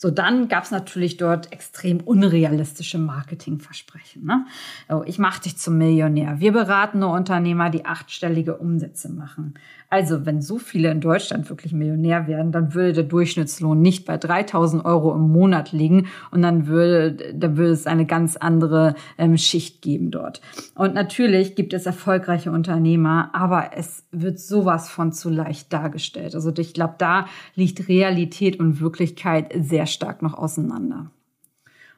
So, 0.05 0.11
dann 0.11 0.49
gab 0.49 0.65
es 0.65 0.71
natürlich 0.71 1.17
dort 1.17 1.51
extrem 1.51 1.99
unrealistische 1.99 2.99
Marketingversprechen. 2.99 4.27
Ne? 4.27 4.45
Oh, 4.91 5.03
ich 5.07 5.19
mache 5.19 5.41
dich 5.41 5.57
zum 5.57 5.79
Millionär. 5.79 6.41
Wir 6.41 6.53
beraten 6.53 6.99
nur 6.99 7.13
Unternehmer, 7.13 7.71
die 7.71 7.87
achtstellige 7.87 8.59
Umsätze 8.59 9.11
machen. 9.11 9.55
Also, 9.91 10.27
wenn 10.27 10.41
so 10.41 10.59
viele 10.59 10.91
in 10.91 11.01
Deutschland 11.01 11.49
wirklich 11.49 11.73
Millionär 11.73 12.27
werden, 12.27 12.53
dann 12.53 12.75
würde 12.75 12.93
der 12.93 13.05
Durchschnittslohn 13.05 13.81
nicht 13.81 14.07
bei 14.07 14.17
3000 14.17 14.85
Euro 14.85 15.15
im 15.15 15.31
Monat 15.31 15.73
liegen 15.73 16.09
und 16.31 16.43
dann 16.43 16.67
würde, 16.67 17.33
dann 17.33 17.57
würde 17.57 17.73
es 17.73 17.87
eine 17.87 18.07
ganz 18.07 18.37
andere 18.37 18.95
ähm, 19.19 19.37
Schicht 19.37 19.83
geben 19.83 20.11
dort. 20.11 20.41
Und 20.75 20.95
natürlich 20.95 21.55
gibt 21.55 21.73
es 21.75 21.87
erfolgreiche 21.87 22.51
Unternehmer, 22.51 23.31
aber 23.35 23.71
es 23.77 24.05
wird 24.11 24.41
sowas 24.41 24.89
von 24.89 25.13
zu 25.13 25.31
leicht 25.31 25.73
dargestellt. 25.73 26.35
Also, 26.35 26.53
ich 26.57 26.75
glaube, 26.75 26.95
da 26.99 27.27
liegt 27.55 27.89
Realität 27.89 28.59
und 28.59 28.81
Wirklichkeit 28.81 29.53
sehr 29.57 29.87
stark 29.87 30.23
noch 30.23 30.35
auseinander. 30.35 31.11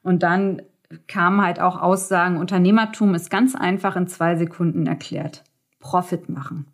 Und 0.02 0.22
dann 0.22 0.62
kamen 1.08 1.40
halt 1.40 1.60
auch 1.60 1.80
Aussagen, 1.80 2.36
Unternehmertum 2.36 3.14
ist 3.14 3.30
ganz 3.30 3.54
einfach 3.54 3.96
in 3.96 4.06
zwei 4.06 4.36
Sekunden 4.36 4.86
erklärt. 4.86 5.44
Profit 5.80 6.28
machen. 6.28 6.66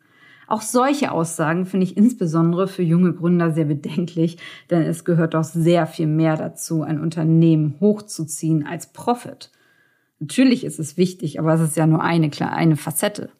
Auch 0.53 0.61
solche 0.61 1.13
Aussagen 1.13 1.65
finde 1.65 1.85
ich 1.85 1.97
insbesondere 1.97 2.69
für 2.69 2.83
junge 2.83 3.15
Gründer 3.15 3.53
sehr 3.53 3.65
bedenklich, 3.65 4.37
denn 4.69 4.83
es 4.83 5.07
gehört 5.07 5.33
doch 5.33 5.45
sehr 5.45 5.87
viel 5.87 6.07
mehr 6.07 6.37
dazu, 6.37 6.83
ein 6.83 7.01
Unternehmen 7.01 7.77
hochzuziehen 7.81 8.67
als 8.67 8.93
Profit. 8.93 9.51
Natürlich 10.19 10.65
ist 10.65 10.79
es 10.79 10.99
wichtig, 10.99 11.41
aber 11.41 11.55
es 11.55 11.63
ist 11.63 11.79
ja 11.79 11.87
nur 11.87 12.03
eine, 12.03 12.31
eine 12.41 12.77
Facette. 12.77 13.31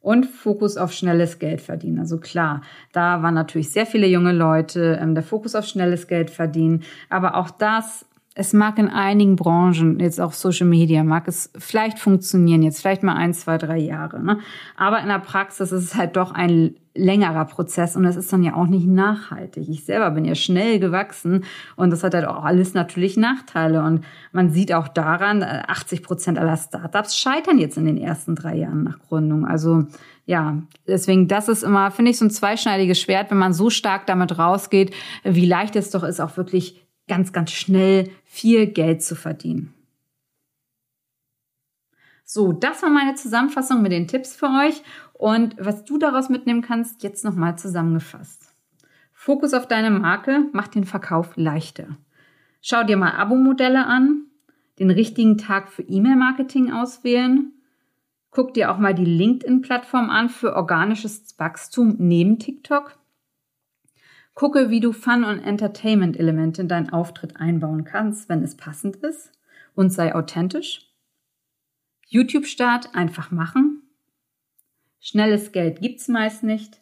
Und 0.00 0.26
Fokus 0.26 0.76
auf 0.76 0.92
schnelles 0.92 1.38
Geld 1.38 1.62
verdienen. 1.62 2.00
Also 2.00 2.18
klar, 2.18 2.60
da 2.92 3.22
waren 3.22 3.32
natürlich 3.32 3.70
sehr 3.70 3.86
viele 3.86 4.08
junge 4.08 4.32
Leute, 4.32 4.98
ähm, 5.00 5.14
der 5.14 5.24
Fokus 5.24 5.54
auf 5.54 5.64
schnelles 5.64 6.08
Geld 6.08 6.28
verdienen. 6.28 6.82
Aber 7.08 7.36
auch 7.36 7.48
das 7.48 8.04
es 8.34 8.52
mag 8.52 8.78
in 8.78 8.88
einigen 8.88 9.36
Branchen, 9.36 10.00
jetzt 10.00 10.20
auch 10.20 10.32
Social 10.32 10.66
Media, 10.66 11.04
mag 11.04 11.28
es 11.28 11.50
vielleicht 11.58 11.98
funktionieren, 11.98 12.62
jetzt 12.62 12.80
vielleicht 12.80 13.02
mal 13.02 13.14
ein, 13.14 13.34
zwei, 13.34 13.58
drei 13.58 13.78
Jahre. 13.78 14.22
Ne? 14.22 14.38
Aber 14.76 15.00
in 15.00 15.08
der 15.08 15.18
Praxis 15.18 15.70
ist 15.70 15.84
es 15.84 15.94
halt 15.94 16.16
doch 16.16 16.32
ein 16.32 16.74
längerer 16.94 17.46
Prozess 17.46 17.96
und 17.96 18.02
das 18.02 18.16
ist 18.16 18.32
dann 18.32 18.42
ja 18.42 18.54
auch 18.54 18.66
nicht 18.66 18.86
nachhaltig. 18.86 19.68
Ich 19.68 19.84
selber 19.84 20.10
bin 20.10 20.24
ja 20.24 20.34
schnell 20.34 20.78
gewachsen 20.78 21.44
und 21.76 21.90
das 21.90 22.04
hat 22.04 22.14
halt 22.14 22.26
auch 22.26 22.44
alles 22.44 22.74
natürlich 22.74 23.16
Nachteile. 23.16 23.82
Und 23.82 24.04
man 24.30 24.50
sieht 24.50 24.72
auch 24.72 24.88
daran, 24.88 25.42
80 25.42 25.98
äh, 25.98 26.02
Prozent 26.02 26.38
aller 26.38 26.56
Startups 26.56 27.16
scheitern 27.16 27.58
jetzt 27.58 27.78
in 27.78 27.86
den 27.86 27.96
ersten 27.96 28.34
drei 28.34 28.56
Jahren 28.56 28.84
nach 28.84 28.98
Gründung. 28.98 29.46
Also 29.46 29.86
ja, 30.24 30.58
deswegen, 30.86 31.28
das 31.28 31.48
ist 31.48 31.62
immer, 31.62 31.90
finde 31.90 32.10
ich, 32.10 32.18
so 32.18 32.24
ein 32.26 32.30
zweischneidiges 32.30 33.00
Schwert, 33.00 33.30
wenn 33.30 33.38
man 33.38 33.52
so 33.52 33.70
stark 33.70 34.06
damit 34.06 34.38
rausgeht, 34.38 34.94
wie 35.24 35.46
leicht 35.46 35.76
es 35.76 35.90
doch 35.90 36.04
ist, 36.04 36.20
auch 36.20 36.36
wirklich 36.36 36.81
ganz, 37.08 37.32
ganz 37.32 37.50
schnell 37.52 38.10
viel 38.24 38.66
Geld 38.66 39.02
zu 39.02 39.14
verdienen. 39.14 39.74
So, 42.24 42.52
das 42.52 42.82
war 42.82 42.88
meine 42.88 43.14
Zusammenfassung 43.14 43.82
mit 43.82 43.92
den 43.92 44.08
Tipps 44.08 44.34
für 44.34 44.46
euch 44.46 44.82
und 45.12 45.54
was 45.58 45.84
du 45.84 45.98
daraus 45.98 46.28
mitnehmen 46.30 46.62
kannst, 46.62 47.02
jetzt 47.02 47.24
nochmal 47.24 47.58
zusammengefasst. 47.58 48.54
Fokus 49.12 49.52
auf 49.54 49.68
deine 49.68 49.90
Marke 49.90 50.46
macht 50.52 50.74
den 50.74 50.84
Verkauf 50.84 51.36
leichter. 51.36 51.96
Schau 52.60 52.84
dir 52.84 52.96
mal 52.96 53.12
Abo-Modelle 53.12 53.86
an, 53.86 54.26
den 54.78 54.90
richtigen 54.90 55.36
Tag 55.36 55.68
für 55.68 55.82
E-Mail-Marketing 55.82 56.72
auswählen. 56.72 57.52
Guck 58.30 58.54
dir 58.54 58.72
auch 58.72 58.78
mal 58.78 58.94
die 58.94 59.04
LinkedIn-Plattform 59.04 60.08
an 60.08 60.28
für 60.28 60.56
organisches 60.56 61.38
Wachstum 61.38 61.96
neben 61.98 62.38
TikTok. 62.38 62.98
Gucke, 64.34 64.70
wie 64.70 64.80
du 64.80 64.92
Fun- 64.92 65.24
und 65.24 65.40
Entertainment-Elemente 65.40 66.62
in 66.62 66.68
deinen 66.68 66.90
Auftritt 66.90 67.36
einbauen 67.36 67.84
kannst, 67.84 68.28
wenn 68.28 68.42
es 68.42 68.56
passend 68.56 68.96
ist 68.96 69.32
und 69.74 69.90
sei 69.90 70.14
authentisch. 70.14 70.88
YouTube-Start 72.08 72.94
einfach 72.94 73.30
machen. 73.30 73.82
Schnelles 75.00 75.52
Geld 75.52 75.80
gibt's 75.80 76.08
meist 76.08 76.42
nicht 76.42 76.81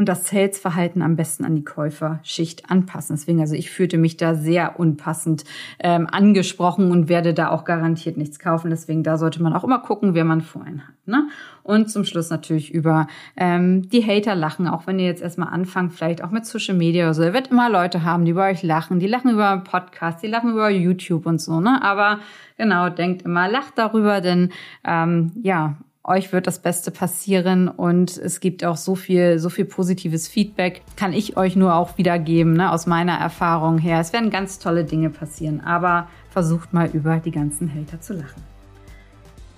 und 0.00 0.08
das 0.08 0.26
Sales-Verhalten 0.28 1.02
am 1.02 1.14
besten 1.14 1.44
an 1.44 1.54
die 1.54 1.62
Käuferschicht 1.62 2.70
anpassen. 2.70 3.16
Deswegen, 3.16 3.38
also 3.40 3.54
ich 3.54 3.70
fühlte 3.70 3.98
mich 3.98 4.16
da 4.16 4.34
sehr 4.34 4.80
unpassend 4.80 5.44
ähm, 5.78 6.08
angesprochen 6.10 6.90
und 6.90 7.10
werde 7.10 7.34
da 7.34 7.50
auch 7.50 7.66
garantiert 7.66 8.16
nichts 8.16 8.38
kaufen. 8.38 8.70
Deswegen, 8.70 9.02
da 9.02 9.18
sollte 9.18 9.42
man 9.42 9.52
auch 9.52 9.62
immer 9.62 9.78
gucken, 9.78 10.14
wer 10.14 10.24
man 10.24 10.40
vor 10.40 10.64
einen 10.64 10.88
hat. 10.88 10.94
Ne? 11.04 11.28
Und 11.64 11.90
zum 11.90 12.06
Schluss 12.06 12.30
natürlich 12.30 12.72
über 12.72 13.08
ähm, 13.36 13.90
die 13.90 14.02
Hater 14.02 14.34
lachen, 14.34 14.68
auch 14.68 14.86
wenn 14.86 14.98
ihr 14.98 15.04
jetzt 15.04 15.20
erstmal 15.20 15.52
anfangt, 15.52 15.92
vielleicht 15.92 16.24
auch 16.24 16.30
mit 16.30 16.46
Social 16.46 16.76
Media 16.76 17.04
oder 17.04 17.12
so. 17.12 17.22
Ihr 17.22 17.34
werdet 17.34 17.50
immer 17.50 17.68
Leute 17.68 18.02
haben, 18.02 18.24
die 18.24 18.30
über 18.30 18.46
euch 18.46 18.62
lachen. 18.62 19.00
Die 19.00 19.06
lachen 19.06 19.32
über 19.32 19.58
Podcast, 19.58 20.22
die 20.22 20.28
lachen 20.28 20.52
über 20.52 20.70
YouTube 20.70 21.26
und 21.26 21.42
so. 21.42 21.60
Ne? 21.60 21.78
Aber 21.82 22.20
genau, 22.56 22.88
denkt 22.88 23.20
immer, 23.20 23.50
lacht 23.50 23.76
darüber, 23.76 24.22
denn 24.22 24.48
ähm, 24.82 25.32
ja, 25.42 25.76
euch 26.04 26.32
wird 26.32 26.46
das 26.46 26.58
Beste 26.60 26.90
passieren 26.90 27.68
und 27.68 28.16
es 28.16 28.40
gibt 28.40 28.64
auch 28.64 28.76
so 28.76 28.94
viel, 28.94 29.38
so 29.38 29.50
viel 29.50 29.66
positives 29.66 30.28
Feedback. 30.28 30.82
Kann 30.96 31.12
ich 31.12 31.36
euch 31.36 31.56
nur 31.56 31.74
auch 31.74 31.98
wiedergeben, 31.98 32.54
ne, 32.54 32.72
aus 32.72 32.86
meiner 32.86 33.14
Erfahrung 33.18 33.78
her. 33.78 34.00
Es 34.00 34.12
werden 34.12 34.30
ganz 34.30 34.58
tolle 34.58 34.84
Dinge 34.84 35.10
passieren, 35.10 35.60
aber 35.60 36.08
versucht 36.30 36.72
mal 36.72 36.88
über 36.92 37.16
die 37.18 37.30
ganzen 37.30 37.72
Hater 37.72 38.00
zu 38.00 38.14
lachen. 38.14 38.42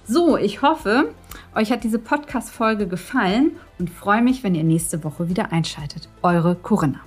So, 0.04 0.36
ich 0.36 0.62
hoffe, 0.62 1.12
euch 1.54 1.70
hat 1.70 1.84
diese 1.84 2.00
Podcast-Folge 2.00 2.88
gefallen 2.88 3.52
und 3.78 3.88
freue 3.88 4.20
mich, 4.20 4.42
wenn 4.42 4.56
ihr 4.56 4.64
nächste 4.64 5.04
Woche 5.04 5.28
wieder 5.28 5.52
einschaltet. 5.52 6.08
Eure 6.22 6.56
Corinna. 6.56 7.00